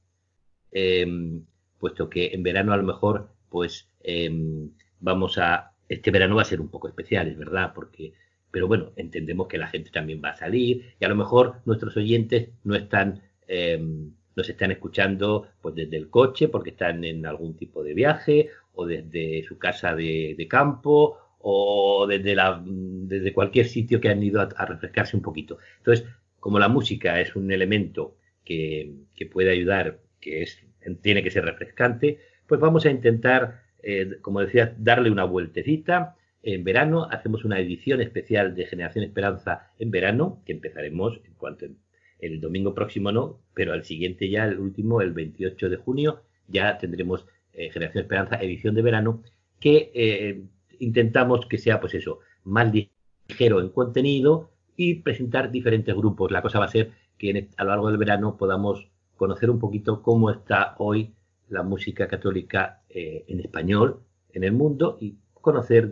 [0.72, 1.43] em,
[1.78, 6.46] puesto que en verano a lo mejor, pues em, vamos a, este verano va a
[6.46, 8.13] ser un poco especial, es verdad, porque,
[8.51, 11.95] pero bueno, entendemos que la gente también va a salir y a lo mejor nuestros
[11.97, 17.57] oyentes no están em, nos están escuchando pues desde el coche porque están en algún
[17.57, 23.99] tipo de viaje o desde su casa de, campo o desde, la, desde cualquier sitio
[23.99, 25.57] que han ido a, refrescarse un poquito.
[25.79, 26.05] Entonces,
[26.39, 28.93] como la música es un elemento que,
[29.31, 30.63] puede ayudar, que es,
[31.01, 36.15] tiene que ser refrescante, pues vamos a intentar, eh, como decía, darle una vueltecita.
[36.43, 41.65] En verano hacemos una edición especial de Generación Esperanza en verano, que empezaremos en cuanto
[42.19, 46.78] el domingo próximo no, pero al siguiente ya, el último, el 28 de junio, ya
[46.78, 49.23] tendremos eh, Generación Esperanza, edición de verano,
[49.60, 50.43] que eh,
[50.80, 56.32] intentamos que sea, pues eso, más ligero en contenido y presentar diferentes grupos.
[56.32, 60.02] La cosa va a ser que a lo largo del verano podamos conocer un poquito
[60.02, 61.13] cómo está hoy
[61.50, 64.02] la música católica eh, en español
[64.34, 65.15] en el mundo y
[65.47, 65.89] conocer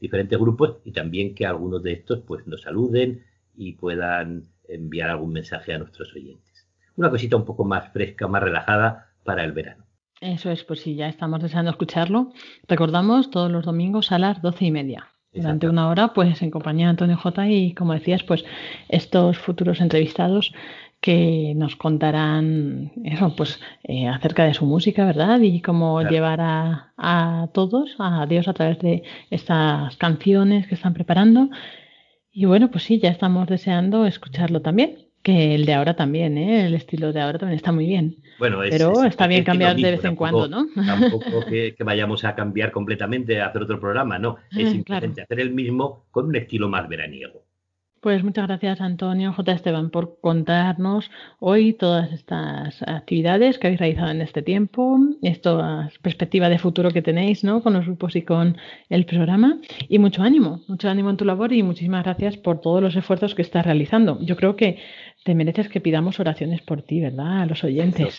[0.00, 5.34] diferentes grupos y también que algunos de estos pues nos saluden y puedan enviar algún
[5.34, 6.66] mensaje a nuestros oyentes.
[6.96, 9.84] Una cosita un poco más fresca, más relajada para el verano.
[10.22, 12.32] Eso es, pues sí, ya estamos deseando escucharlo.
[12.68, 15.08] Recordamos todos los domingos a las doce y media.
[15.30, 17.48] Durante una hora, pues en compañía de Antonio J.
[17.50, 18.44] Y como decías, pues
[18.88, 20.54] estos futuros entrevistados
[21.00, 25.40] que nos contarán eso, pues eh, acerca de su música, ¿verdad?
[25.40, 30.92] Y cómo llevar a, a, todos a Dios a través de estas canciones que están
[30.92, 31.48] preparando
[32.32, 35.06] y bueno, pues sí, ya estamos deseando escucharlo también.
[35.22, 36.64] Que el de ahora también, ¿eh?
[36.64, 38.16] el estilo de ahora también está muy bien.
[38.38, 40.66] Bueno, Pero está bien cambiar de vez en cuando, ¿no?
[40.86, 44.38] Tampoco que, vayamos a cambiar completamente a hacer otro programa, no.
[44.50, 47.44] Es ah, simplemente hacer el mismo con un estilo más veraniego.
[48.00, 49.52] Pues muchas gracias Antonio J.
[49.52, 56.48] Esteban por contarnos hoy todas estas actividades que habéis realizado en este tiempo, esta perspectiva
[56.48, 57.62] de futuro que tenéis ¿no?
[57.62, 58.56] con los grupos y con
[58.88, 59.60] el programa.
[59.86, 63.34] Y mucho ánimo, mucho ánimo en tu labor y muchísimas gracias por todos los esfuerzos
[63.34, 64.18] que estás realizando.
[64.22, 64.78] Yo creo que
[65.22, 67.42] te mereces que pidamos oraciones por ti, ¿verdad?
[67.42, 68.18] A los oyentes.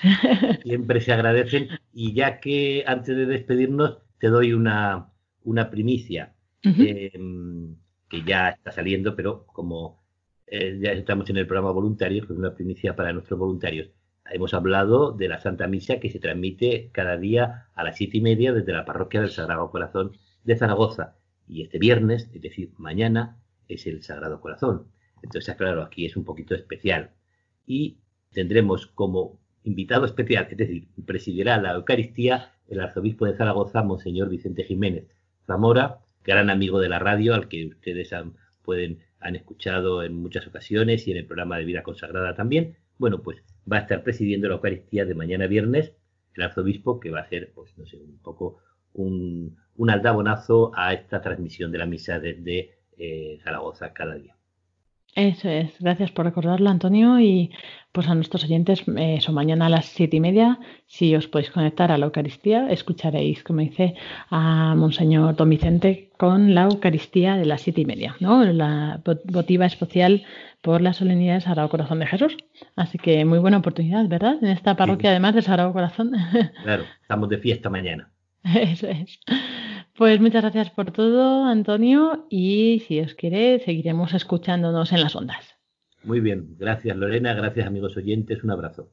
[0.62, 1.70] Siempre se agradecen.
[1.92, 5.08] Y ya que antes de despedirnos te doy una,
[5.44, 6.36] una primicia
[8.12, 10.04] que ya está saliendo, pero como
[10.46, 13.90] eh, ya estamos en el programa voluntarios, que es una primicia para nuestros voluntarios,
[14.30, 18.22] hemos hablado de la Santa Misa que se transmite cada día a las siete y
[18.22, 21.16] media desde la parroquia del Sagrado Corazón de Zaragoza.
[21.48, 24.88] Y este viernes, es decir, mañana, es el Sagrado Corazón.
[25.24, 27.12] Entonces, claro, aquí es un poquito especial.
[27.66, 28.00] Y
[28.32, 34.64] tendremos como invitado especial, es decir, presidirá la Eucaristía el arzobispo de Zaragoza, Monseñor Vicente
[34.64, 35.08] Jiménez
[35.46, 40.48] Zamora, gran amigo de la radio, al que ustedes han, pueden, han escuchado en muchas
[40.48, 42.78] ocasiones y en el programa de Vida Consagrada también.
[42.98, 45.94] Bueno, pues va a estar presidiendo la Eucaristía de mañana viernes
[46.34, 48.60] el arzobispo, que va a ser, pues no sé, un poco
[48.94, 54.36] un, un aldabonazo a esta transmisión de la misa desde eh, Zaragoza cada día.
[55.16, 57.20] Eso es, gracias por recordarlo, Antonio.
[57.20, 57.52] Y
[57.92, 61.92] pues a nuestros oyentes, eso mañana a las siete y media, si os podéis conectar
[61.92, 63.96] a la Eucaristía, escucharéis, como dice,
[64.30, 68.46] a Monseñor Don Vicente con la Eucaristía de las siete y media, ¿no?
[68.46, 70.24] La votiva especial
[70.62, 72.38] por la solemnidad de Sagrado Corazón de Jesús.
[72.78, 74.38] Así que muy buena oportunidad, ¿verdad?
[74.42, 76.12] En esta parroquia, además de Sagrado Corazón.
[76.64, 78.10] Claro, estamos de fiesta mañana.
[78.44, 79.20] Eso es.
[79.96, 85.56] Pues muchas gracias por todo, Antonio, y si os quiere, seguiremos escuchándonos en las ondas.
[86.04, 88.90] Muy bien, gracias Lorena, gracias amigos oyentes, un abrazo.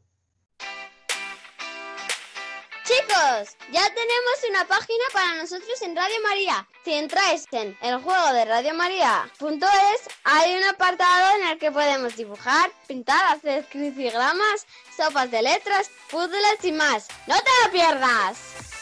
[2.84, 6.66] Chicos, ya tenemos una página para nosotros en Radio María.
[6.84, 12.70] Si entráis en el juego de radiomaria.es, hay un apartado en el que podemos dibujar,
[12.86, 17.08] pintar, hacer crucigramas, sopas de letras, puzzles y más.
[17.26, 18.77] ¡No te lo pierdas!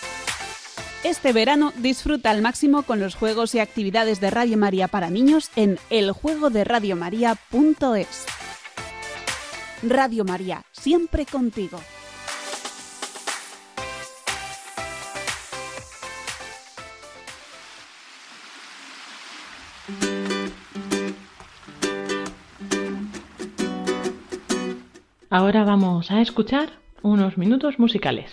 [1.04, 5.50] Este verano disfruta al máximo con los juegos y actividades de Radio María para niños
[5.54, 8.26] en eljuegoderadiomaria.es.
[9.82, 11.78] Radio María, siempre contigo.
[25.28, 26.70] Ahora vamos a escuchar
[27.02, 28.32] unos minutos musicales.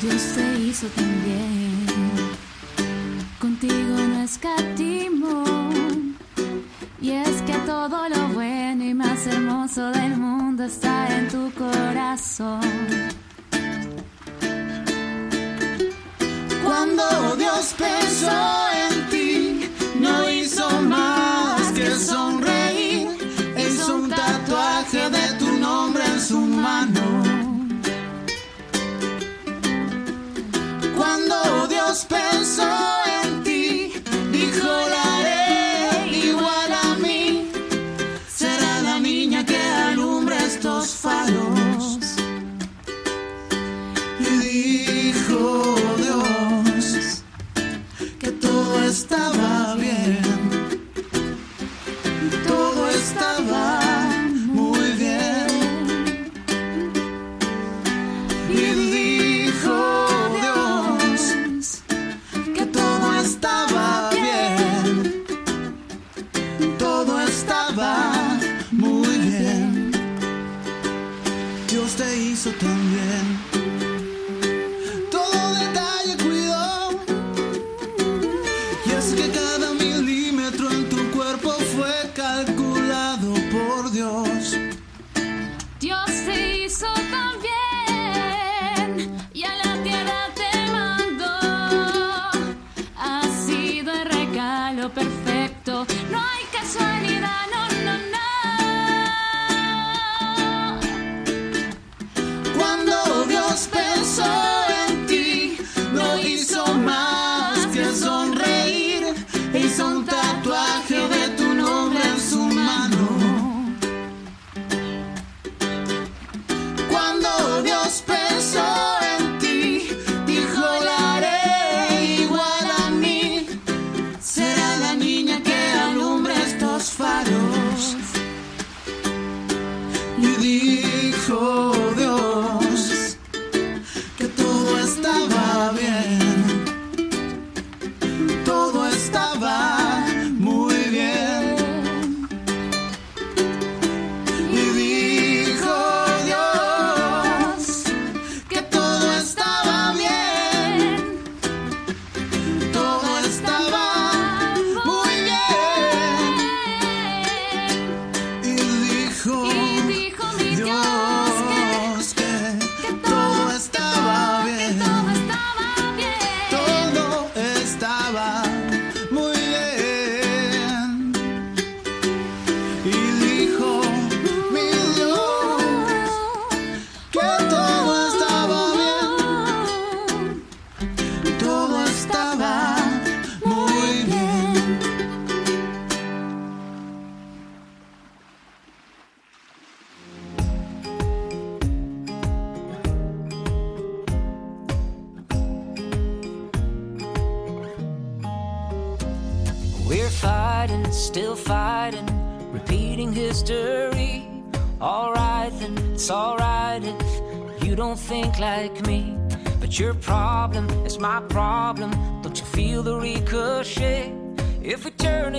[0.00, 1.86] Dios te hizo también,
[3.40, 5.44] contigo no escatimó.
[7.00, 12.60] Y es que todo lo bueno y más hermoso del mundo está en tu corazón.
[16.64, 18.73] Cuando Dios pensó
[31.94, 33.03] Cuando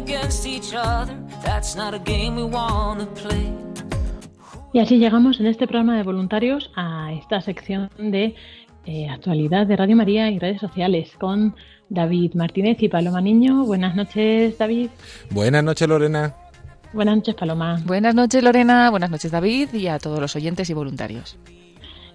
[0.05, 3.51] against each other, that's not a game we wanna play.
[4.73, 8.35] Y así llegamos en este programa de voluntarios a esta sección de
[8.85, 11.55] eh, actualidad de Radio María y redes sociales con
[11.89, 13.65] David Martínez y Paloma Niño.
[13.65, 14.89] Buenas noches, David.
[15.31, 16.35] Buenas noches, Lorena.
[16.93, 17.81] Buenas noches, Paloma.
[17.85, 18.89] Buenas noches, Lorena.
[18.89, 21.37] Buenas noches, David, y a todos los oyentes y voluntarios.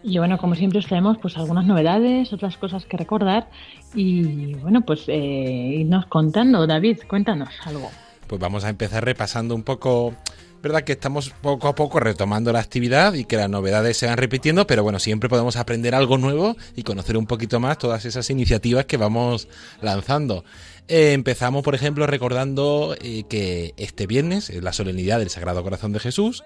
[0.02, 3.48] Y bueno, como siempre os traemos pues algunas novedades, otras cosas que recordar
[3.94, 6.66] y bueno, pues eh, irnos contando.
[6.66, 7.90] David, cuéntanos algo.
[8.26, 10.14] Pues vamos a empezar repasando un poco
[10.62, 14.18] verdad que estamos poco a poco retomando la actividad y que las novedades se van
[14.18, 18.28] repitiendo, pero bueno, siempre podemos aprender algo nuevo y conocer un poquito más todas esas
[18.30, 19.48] iniciativas que vamos
[19.80, 20.44] lanzando.
[20.88, 25.92] Eh, empezamos, por ejemplo, recordando eh, que este viernes es la solemnidad del Sagrado Corazón
[25.92, 26.42] de Jesús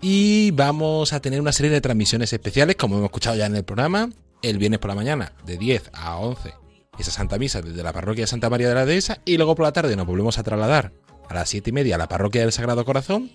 [0.00, 3.64] Y vamos a tener una serie de transmisiones especiales, como hemos escuchado ya en el
[3.64, 4.10] programa,
[4.42, 6.54] el viernes por la mañana, de 10 a 11,
[6.98, 9.64] esa Santa Misa desde la parroquia de Santa María de la Dehesa, y luego por
[9.64, 10.92] la tarde nos volvemos a trasladar
[11.28, 13.30] a las 7 y media a la parroquia del Sagrado Corazón,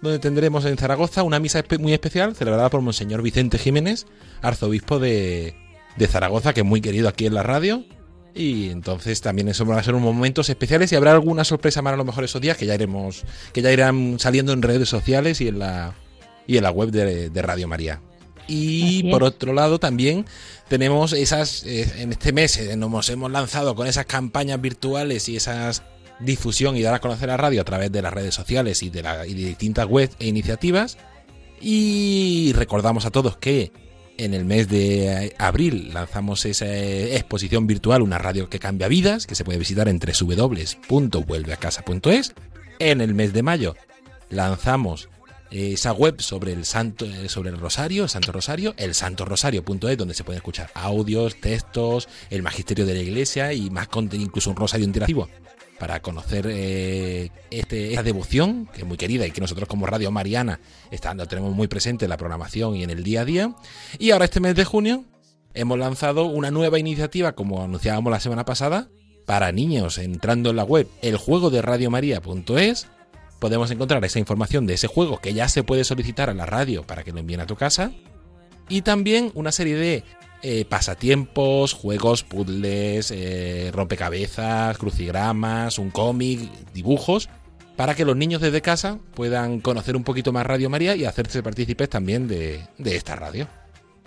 [0.00, 4.06] donde tendremos en Zaragoza una misa muy especial celebrada por Monseñor Vicente Jiménez,
[4.42, 5.54] arzobispo de,
[5.96, 7.84] de Zaragoza, que es muy querido aquí en la radio.
[8.34, 11.94] Y entonces también eso van a ser unos momentos especiales y habrá alguna sorpresa más
[11.94, 15.40] a lo mejor esos días que ya iremos, que ya irán saliendo en redes sociales
[15.40, 15.94] y en la
[16.46, 18.00] y en la web de, de Radio María.
[18.48, 20.24] Y por otro lado también
[20.68, 25.36] tenemos esas, eh, en este mes eh, nos hemos lanzado con esas campañas virtuales y
[25.36, 25.82] esas
[26.20, 29.02] difusión y dar a conocer la radio a través de las redes sociales y de,
[29.02, 30.96] la- y de distintas webs e iniciativas.
[31.60, 33.72] Y recordamos a todos que
[34.18, 39.26] en el mes de abril lanzamos esa eh, exposición virtual, una radio que cambia vidas,
[39.26, 42.34] que se puede visitar en www.vuelveacasa.es.
[42.78, 43.74] En el mes de mayo
[44.30, 45.08] lanzamos eh,
[45.50, 50.14] esa web sobre el santo eh, sobre el rosario, el Santo Rosario, el santorosario.es donde
[50.14, 54.56] se pueden escuchar audios, textos, el magisterio de la iglesia y más contenido, incluso un
[54.56, 55.28] rosario interactivo
[55.78, 60.10] para conocer eh, este, esta devoción, que es muy querida y que nosotros como Radio
[60.10, 63.54] Mariana estando, tenemos muy presente en la programación y en el día a día.
[63.98, 65.04] Y ahora este mes de junio
[65.54, 68.88] hemos lanzado una nueva iniciativa, como anunciábamos la semana pasada,
[69.26, 69.98] para niños.
[69.98, 72.88] Entrando en la web eljuegoderadiomaria.es
[73.38, 76.82] podemos encontrar esa información de ese juego que ya se puede solicitar a la radio
[76.82, 77.92] para que lo envíen a tu casa.
[78.68, 80.04] Y también una serie de
[80.42, 86.40] eh, pasatiempos, juegos, puzzles, eh, rompecabezas, crucigramas, un cómic,
[86.72, 87.28] dibujos,
[87.76, 91.42] para que los niños desde casa puedan conocer un poquito más Radio María y hacerse
[91.42, 93.46] partícipes también de, de esta radio.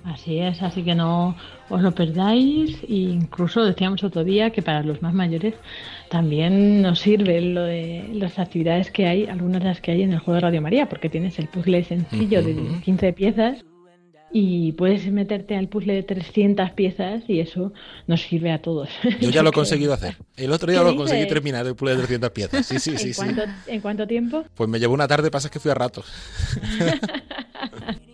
[0.03, 1.35] Así es, así que no
[1.69, 2.77] os lo perdáis.
[2.83, 5.55] E incluso decíamos otro día que para los más mayores
[6.09, 10.13] también nos sirve lo de las actividades que hay, algunas de las que hay en
[10.13, 12.81] el juego de Radio María, porque tienes el puzzle sencillo de Ujú.
[12.81, 13.65] 15 piezas
[14.31, 17.73] y puedes meterte al puzzle de 300 piezas y eso
[18.07, 18.89] nos sirve a todos.
[19.19, 20.17] Yo ya lo he conseguido hacer.
[20.35, 21.33] El otro día ¿Qué lo conseguí dices?
[21.33, 22.65] terminar el puzzle de 300 piezas.
[22.65, 23.07] Sí, sí, sí.
[23.07, 23.15] ¿En, sí.
[23.15, 24.43] cuánto, ¿En cuánto tiempo?
[24.55, 26.05] Pues me llevó una tarde, pasa que fui a ratos.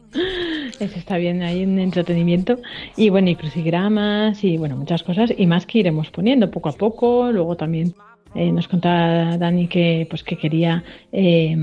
[0.79, 2.59] Eso está bien, hay un entretenimiento.
[2.97, 6.73] Y bueno, y crucigramas y bueno, muchas cosas y más que iremos poniendo poco a
[6.73, 7.31] poco.
[7.31, 7.93] Luego también
[8.33, 11.55] eh, nos contaba Dani que pues que quería eh,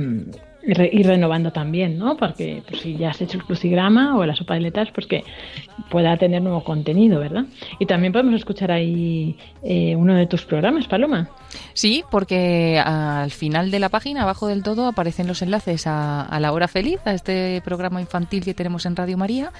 [0.66, 2.16] re- ir renovando también, ¿no?
[2.16, 5.24] Porque pues, si ya has hecho el crucigrama o la sopa de letras, pues que
[5.90, 7.44] pueda tener nuevo contenido, ¿verdad?
[7.78, 11.28] Y también podemos escuchar ahí eh, uno de tus programas, Paloma.
[11.74, 16.40] Sí, porque al final de la página, abajo del todo, aparecen los enlaces a, a
[16.40, 19.50] La Hora Feliz, a este programa infantil que tenemos en Radio María.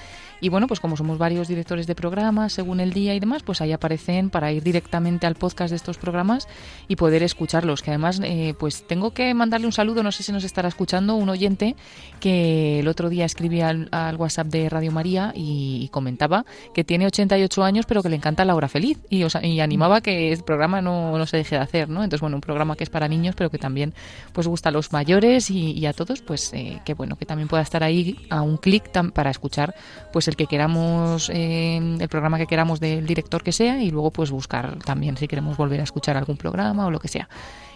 [0.43, 3.61] Y bueno, pues como somos varios directores de programas, según el día y demás, pues
[3.61, 6.49] ahí aparecen para ir directamente al podcast de estos programas
[6.89, 7.81] y poder escucharlos.
[7.81, 11.15] Que además, eh, pues tengo que mandarle un saludo, no sé si nos estará escuchando,
[11.15, 11.77] un oyente
[12.19, 17.63] que el otro día escribía al, WhatsApp de Radio María y, comentaba que tiene 88
[17.63, 18.99] años, pero que le encanta La Hora Feliz.
[19.09, 22.03] Y, o y animaba que el programa no, no se deje de hacer, ¿no?
[22.03, 23.93] Entonces, bueno, un programa que es para niños, pero que también
[24.33, 27.63] pues gusta a los mayores y, a todos, pues eh, que bueno, que también pueda
[27.63, 28.83] estar ahí a un clic
[29.13, 29.73] para escuchar
[30.11, 34.11] pues el que queramos, eh, el programa que queramos del director que sea y luego
[34.11, 37.29] pues buscar también si queremos volver a escuchar algún programa o lo que sea.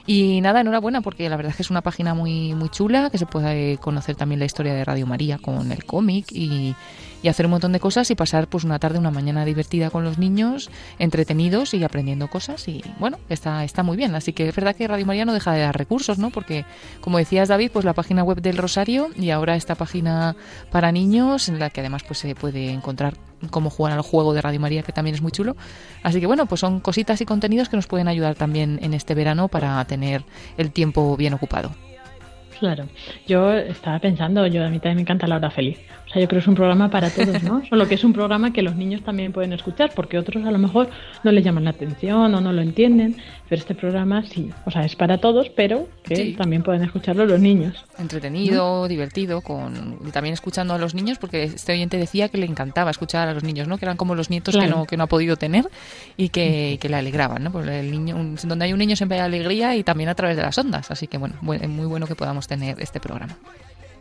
[0.06, 3.18] Y nada, enhorabuena porque la verdad es que es una página muy, muy chula, que
[3.18, 6.76] se puede conocer también la historia de Radio María con el cómic y,
[7.22, 10.04] y hacer un montón de cosas y pasar pues una tarde, una mañana divertida con
[10.04, 14.16] los niños, entretenidos y aprendiendo cosas y bueno, está, está muy bien.
[14.16, 16.30] Así que es verdad que Radio María no deja de dar recursos, ¿no?
[16.30, 16.66] Porque
[17.02, 20.36] como decías David, pues la página web del Rosario y ahora esta página
[20.72, 23.16] para niños en la que además pues se puede encontrar
[23.52, 25.56] cómo jugar al juego de Radio María que también es muy chulo.
[26.04, 29.16] Así que bueno, pues son cositas y contenidos que nos pueden ayudar también en este
[29.16, 30.24] verano para tener
[30.58, 31.72] el tiempo bien ocupado.
[32.60, 32.88] Claro,
[33.28, 35.78] yo estaba pensando, yo a mí también me encanta La Hora Feliz.
[36.08, 37.66] O sea, yo creo que es un programa para todos, ¿no?
[37.70, 40.58] Solo que es un programa que los niños también pueden escuchar, porque otros a lo
[40.58, 40.90] mejor
[41.24, 43.18] no les llaman la atención o no lo entienden,
[43.50, 46.34] pero este programa sí, o sea, es para todos, pero que Sí.
[46.38, 47.84] también pueden escucharlo los niños.
[48.00, 52.46] Entretenido, divertido, con y también escuchando a los niños, porque este oyente decía que le
[52.46, 53.78] encantaba escuchar a los niños, ¿no?
[53.78, 55.68] Que eran como los nietos que no que no ha podido tener
[56.16, 57.52] y que, y que le alegraban, ¿no?
[57.52, 60.38] Porque el niño, un- donde hay un niño siempre hay alegría y también a través
[60.38, 63.38] de las ondas, así que bueno, bu- muy bueno que podamos tener este programa.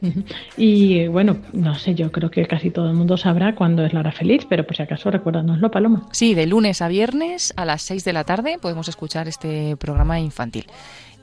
[0.57, 4.01] Y bueno, no sé, yo creo que casi todo el mundo sabrá cuándo es la
[4.01, 6.07] hora feliz, pero por si acaso recuérdanoslo, Paloma.
[6.13, 10.21] Sí, de lunes a viernes a las 6 de la tarde podemos escuchar este programa
[10.21, 10.67] infantil.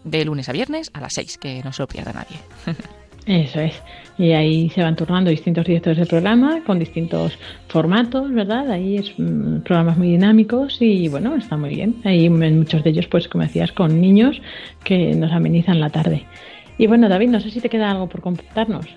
[0.04, 2.38] De lunes a viernes a las 6, que no se lo pierda nadie.
[3.26, 3.82] Eso es.
[4.18, 8.70] Y ahí se van turnando distintos directores del programa con distintos formatos, ¿verdad?
[8.70, 11.96] Ahí es mm, programas muy dinámicos y bueno, está muy bien.
[12.04, 14.42] Ahí en muchos de ellos, pues como decías, con niños
[14.84, 16.26] que nos amenizan la tarde.
[16.78, 18.88] Y bueno, David, no sé si te queda algo por contarnos.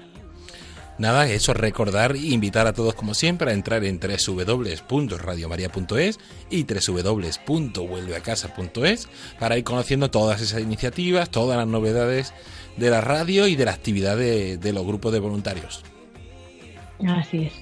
[0.99, 6.19] nada, eso recordar e invitar a todos como siempre a entrar en www.radiomaria.es
[6.51, 9.09] y www.vuelveacasa.es
[9.39, 12.33] para ir conociendo todas esas iniciativas, todas las novedades
[12.77, 15.85] de la radio y de la actividad de, de los grupos de voluntarios.
[17.07, 17.53] Así es.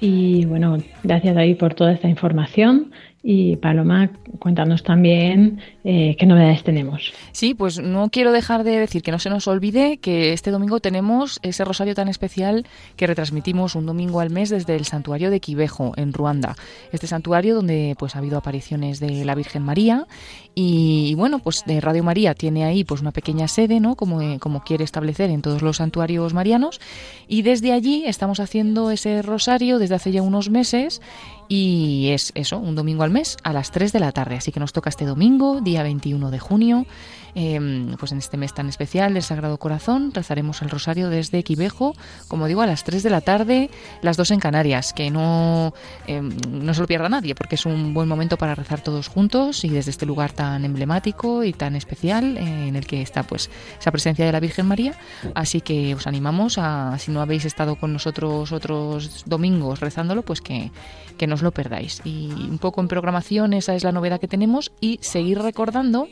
[0.00, 2.92] Y bueno, gracias David por toda esta información.
[3.20, 7.12] Y Paloma, cuéntanos también eh, qué novedades tenemos.
[7.32, 10.78] Sí, pues no quiero dejar de decir que no se nos olvide que este domingo
[10.78, 12.64] tenemos ese rosario tan especial
[12.96, 16.54] que retransmitimos un domingo al mes desde el santuario de Quivejo, en Ruanda.
[16.92, 20.06] Este santuario donde pues ha habido apariciones de la Virgen María
[20.54, 23.96] y, bueno, pues de Radio María tiene ahí pues una pequeña sede, ¿no?
[23.96, 26.80] Como, eh, como quiere establecer en todos los santuarios marianos
[27.26, 31.00] y desde allí estamos haciendo ese rosario desde hace ya unos meses
[31.48, 34.36] y es eso, un domingo al mes a las 3 de la tarde.
[34.36, 36.86] Así que nos toca este domingo, día 21 de junio.
[37.34, 41.94] Eh, pues en este mes tan especial del Sagrado Corazón rezaremos el rosario desde Quivejo,
[42.26, 43.70] como digo, a las 3 de la tarde,
[44.02, 45.72] las 2 en Canarias, que no,
[46.06, 49.64] eh, no se lo pierda nadie, porque es un buen momento para rezar todos juntos
[49.64, 53.50] y desde este lugar tan emblemático y tan especial eh, en el que está pues
[53.78, 54.98] esa presencia de la Virgen María.
[55.34, 60.40] Así que os animamos a, si no habéis estado con nosotros otros domingos rezándolo, pues
[60.40, 60.72] que,
[61.16, 62.02] que no os lo perdáis.
[62.04, 66.08] Y un poco en programación, esa es la novedad que tenemos y seguir recordando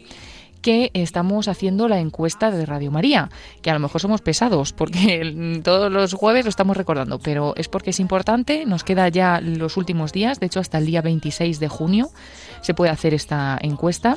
[0.62, 3.30] que estamos haciendo la encuesta de Radio María,
[3.62, 7.68] que a lo mejor somos pesados porque todos los jueves lo estamos recordando, pero es
[7.68, 11.60] porque es importante, nos queda ya los últimos días, de hecho hasta el día 26
[11.60, 12.08] de junio
[12.62, 14.16] se puede hacer esta encuesta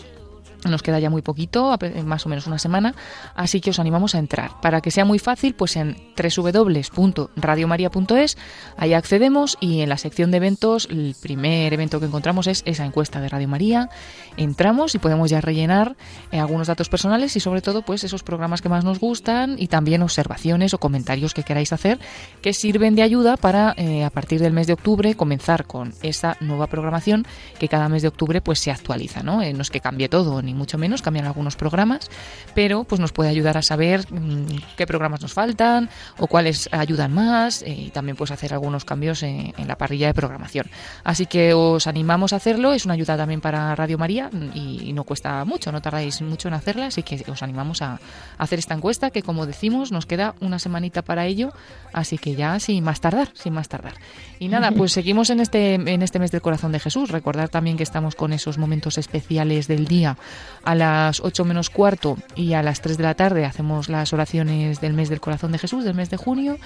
[0.68, 2.94] nos queda ya muy poquito, más o menos una semana,
[3.36, 4.60] así que os animamos a entrar.
[4.62, 8.38] Para que sea muy fácil, pues en www.radiomaria.es,
[8.78, 12.86] ahí accedemos y en la sección de eventos, el primer evento que encontramos es esa
[12.86, 13.90] encuesta de Radio María.
[14.38, 15.96] Entramos y podemos ya rellenar
[16.32, 19.68] eh, algunos datos personales y sobre todo pues esos programas que más nos gustan y
[19.68, 22.00] también observaciones o comentarios que queráis hacer
[22.42, 26.38] que sirven de ayuda para eh, a partir del mes de octubre comenzar con esa
[26.40, 27.26] nueva programación
[27.60, 29.42] que cada mes de octubre pues se actualiza, ¿no?
[29.42, 32.10] Eh, no es que cambie todo ni mucho menos, cambian algunos programas,
[32.56, 34.46] pero pues nos puede ayudar a saber mm,
[34.78, 39.24] qué programas nos faltan o cuáles ayudan más eh, y también pues hacer algunos cambios
[39.24, 40.66] en, en, la parrilla de programación.
[41.04, 44.94] Así que os animamos a hacerlo, es una ayuda también para Radio María y, y
[44.94, 48.00] no cuesta mucho, no tardáis mucho en hacerla, así que os animamos a, a
[48.38, 51.54] hacer esta encuesta que como decimos nos queda una semanita para ello,
[51.94, 53.94] así que ya sin más tardar, sin más tardar.
[54.40, 57.10] Y nada, pues seguimos en este, en este mes del corazón de Jesús.
[57.12, 60.18] Recordar también que estamos con esos momentos especiales del día
[60.64, 64.82] a las 8 menos cuarto y a las 3 de la tarde hacemos las oraciones
[64.82, 66.58] del mes del corazón de Jesús, del mes de junio.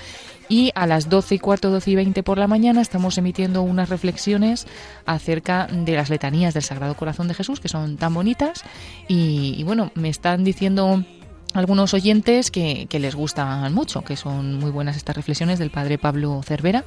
[0.49, 3.89] Y a las 12 y cuarto, 12 y 20 por la mañana estamos emitiendo unas
[3.89, 4.67] reflexiones
[5.05, 8.63] acerca de las letanías del Sagrado Corazón de Jesús, que son tan bonitas.
[9.07, 11.03] Y, y bueno, me están diciendo
[11.53, 16.41] algunos oyentes que, les gustan mucho, que son muy buenas estas reflexiones del padre Pablo
[16.43, 16.83] Cervera.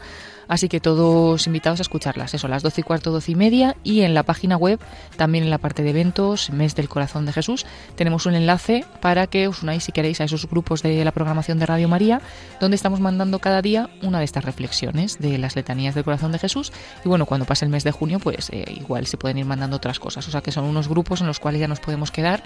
[0.48, 3.76] Así que todos invitados a escucharlas, eso, las 12 y cuarto, 12 y media.
[3.82, 4.78] Y en la página web,
[5.16, 9.26] también en la parte de eventos, Mes del Corazón de Jesús, tenemos un enlace para
[9.26, 12.20] que os unáis, si queréis, a esos grupos de la programación de Radio María,
[12.60, 16.38] donde estamos mandando cada día una de estas reflexiones de las letanías del Corazón de
[16.38, 16.72] Jesús.
[17.04, 19.76] Y bueno, cuando pase el mes de junio, pues eh, igual se pueden ir mandando
[19.76, 20.26] otras cosas.
[20.28, 22.44] O sea que son unos grupos en los cuales ya nos podemos quedar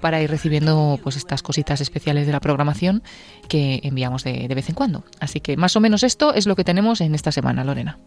[0.00, 3.02] para ir recibiendo pues estas cositas especiales de la programación
[3.48, 5.04] que enviamos de, de, vez en cuando.
[5.20, 7.98] Así que más o menos esto es lo que tenemos en esta semana, Lorena.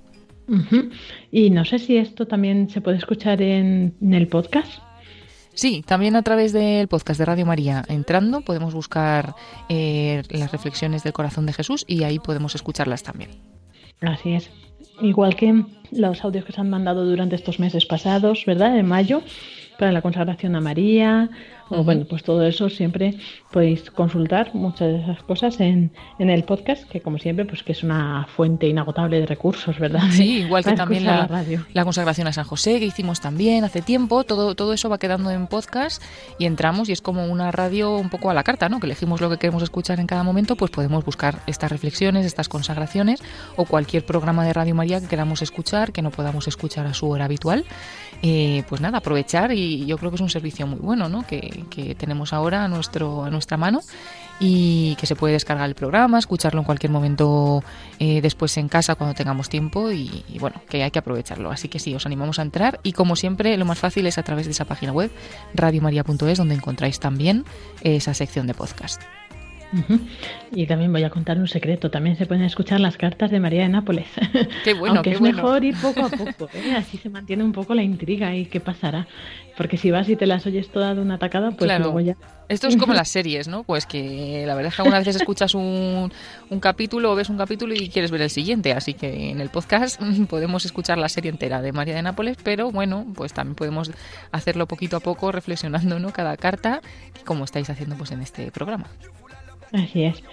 [0.48, 0.92] Uh -huh.
[1.32, 4.82] Y no sé si esto también se puede escuchar en, en el podcast.
[5.54, 7.84] Sí, también a través del podcast de Radio María.
[7.88, 9.36] Entrando podemos buscar
[9.70, 13.30] eh, las reflexiones del corazón de Jesús y ahí podemos escucharlas también.
[14.02, 14.50] Así es.
[15.02, 18.78] Igual que los audios que se han mandado durante estos meses pasados, ¿verdad?
[18.78, 19.22] En mayo,
[19.78, 21.30] para la consagración a María,
[21.70, 21.86] o uh -huh.
[21.86, 23.16] bueno, pues todo eso siempre
[23.52, 27.72] podéis consultar muchas de esas cosas en, en, el podcast, que como siempre, pues que
[27.72, 30.04] es una fuente inagotable de recursos, ¿verdad?
[30.12, 33.82] Sí, igual que también la, la, la, consagración a San José, que hicimos también hace
[33.82, 36.02] tiempo, todo, todo eso va quedando en podcast
[36.38, 38.80] y entramos y es como una radio un poco a la carta, ¿no?
[38.80, 42.50] Que elegimos lo que queremos escuchar en cada momento, pues podemos buscar estas reflexiones, estas
[42.50, 43.22] consagraciones
[43.56, 47.10] o cualquier programa de Radio María que queramos escuchar, que no podamos escuchar a su
[47.10, 47.66] hora habitual.
[48.26, 51.28] Eh, pues nada, aprovechar y yo creo que es un servicio muy bueno, ¿no?
[51.28, 53.82] Que, que tenemos ahora a, nuestro, a nuestra mano
[54.40, 57.64] y que se puede descargar el programa, escucharlo en cualquier momento
[58.00, 61.52] eh, después en casa cuando tengamos tiempo y, bueno, que hay que aprovecharlo.
[61.52, 64.24] Así que sí, os animamos a entrar y como siempre lo más fácil es a
[64.24, 65.12] través de esa página web
[65.54, 67.44] radiomaria.es donde encontráis también
[67.82, 69.02] esa sección de podcast.
[70.52, 71.90] Y también voy a contar un secreto.
[71.90, 74.08] También se pueden escuchar las cartas de María de Nápoles.
[74.64, 75.38] Qué bueno, Aunque qué es bueno.
[75.38, 76.50] mejor ir poco a poco.
[76.54, 76.74] ¿eh?
[76.78, 79.08] Así se mantiene un poco la intriga y qué pasará.
[79.58, 81.86] Porque si vas y te las oyes todas de una tacada, pues Claro.
[81.86, 82.16] luego ya.
[82.50, 83.64] Esto es como las series, ¿no?
[83.64, 86.12] Pues que la verdad es que algunas veces escuchas un,
[86.50, 88.74] un capítulo o ves un capítulo y quieres ver el siguiente.
[88.74, 92.72] Así que en el podcast podemos escuchar la serie entera de María de Nápoles, pero
[92.72, 93.92] bueno, pues también podemos
[94.32, 96.12] hacerlo poquito a poco, reflexionando, ¿no?
[96.12, 96.82] Cada carta,
[97.26, 98.88] como estáis haciendo pues en este programa.
[99.74, 100.24] Así es.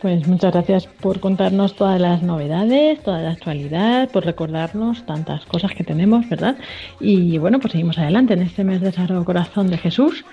[0.00, 5.72] Pues muchas gracias por contarnos todas las novedades, toda la actualidad, por recordarnos tantas cosas
[5.72, 6.56] que tenemos, ¿verdad?
[7.00, 10.24] Y bueno, pues seguimos adelante en este mes del Sagrado Corazón de Jesús.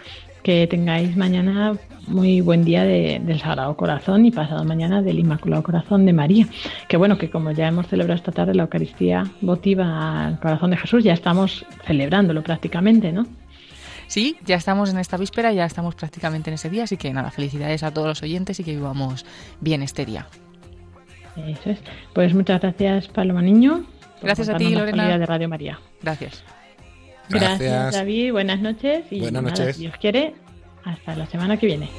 [0.44, 5.64] Que tengáis mañana muy buen día de- del Sagrado Corazón y pasado mañana del Inmaculado
[5.64, 6.48] Corazón de María.
[6.90, 10.78] Que bueno, que como ya hemos celebrado esta tarde la Eucaristía votiva al Corazón de
[10.78, 13.26] Jesús, ya estamos celebrándolo prácticamente, ¿no?
[14.08, 17.32] Sí, ya estamos en esta víspera, ya estamos prácticamente en ese día, así que nada,
[17.32, 19.26] felicidades a todos los oyentes y que vivamos
[19.60, 20.28] bien este día.
[21.36, 21.80] Eso es.
[22.14, 23.86] Pues muchas gracias, Paloma Niño.
[24.22, 25.18] Gracias a ti, Lorena.
[25.18, 25.80] de Radio María.
[26.02, 26.44] Gracias.
[27.30, 27.94] Gracias, Gracias.
[27.94, 28.32] David.
[28.32, 29.06] Buenas noches.
[29.10, 29.76] Y Buenas nada, noches.
[29.76, 30.36] si Dios quiere,
[30.84, 31.90] hasta la semana que viene.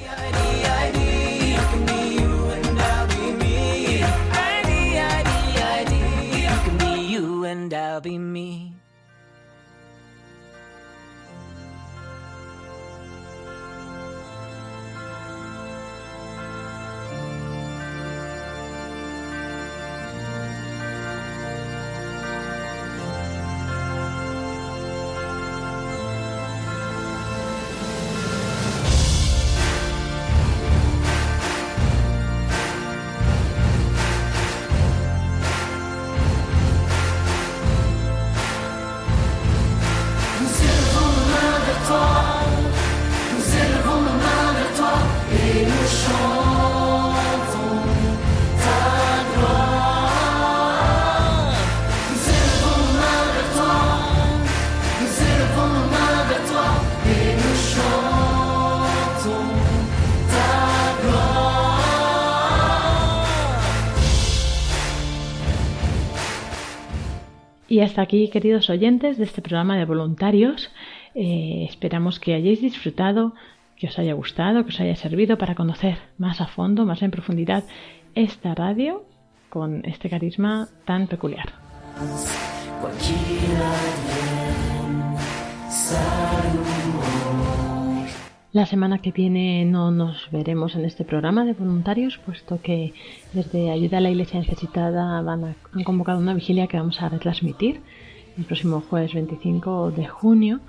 [7.94, 8.73] I'll be me.
[67.74, 70.70] Y hasta aquí, queridos oyentes de este programa de voluntarios.
[71.16, 73.34] Eh, esperamos que hayáis disfrutado,
[73.76, 77.10] que os haya gustado, que os haya servido para conocer más a fondo, más en
[77.10, 77.64] profundidad
[78.14, 79.04] esta radio
[79.48, 81.52] con este carisma tan peculiar.
[88.54, 92.94] La semana que viene no nos veremos en este programa de voluntarios, puesto que
[93.32, 97.80] desde Ayuda a la Iglesia Necesitada han convocado una vigilia que vamos a retransmitir
[98.38, 100.60] el próximo jueves 25 de junio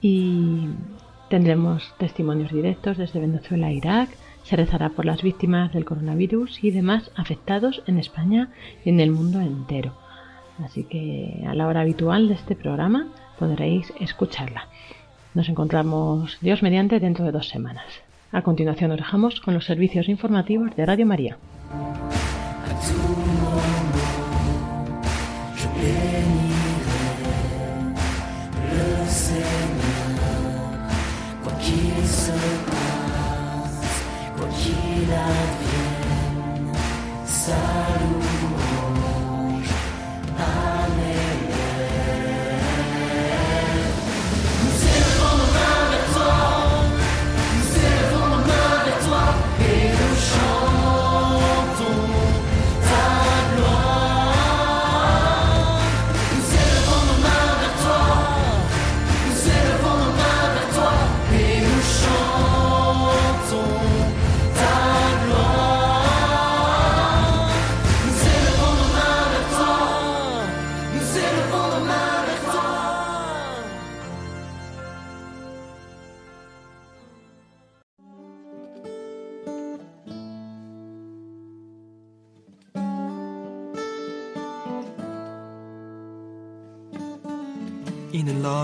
[0.00, 0.68] y
[1.30, 4.10] tendremos testimonios directos desde Venezuela a Irak,
[4.44, 8.50] se rezará por las víctimas del coronavirus y demás afectados en España
[8.84, 9.94] y en el mundo entero.
[10.64, 14.68] Así que a la hora habitual de este programa podréis escucharla.
[15.34, 17.86] Nos encontramos Dios mediante dentro de dos semanas.
[18.32, 21.36] A continuación nos dejamos con los servicios informativos de Radio María.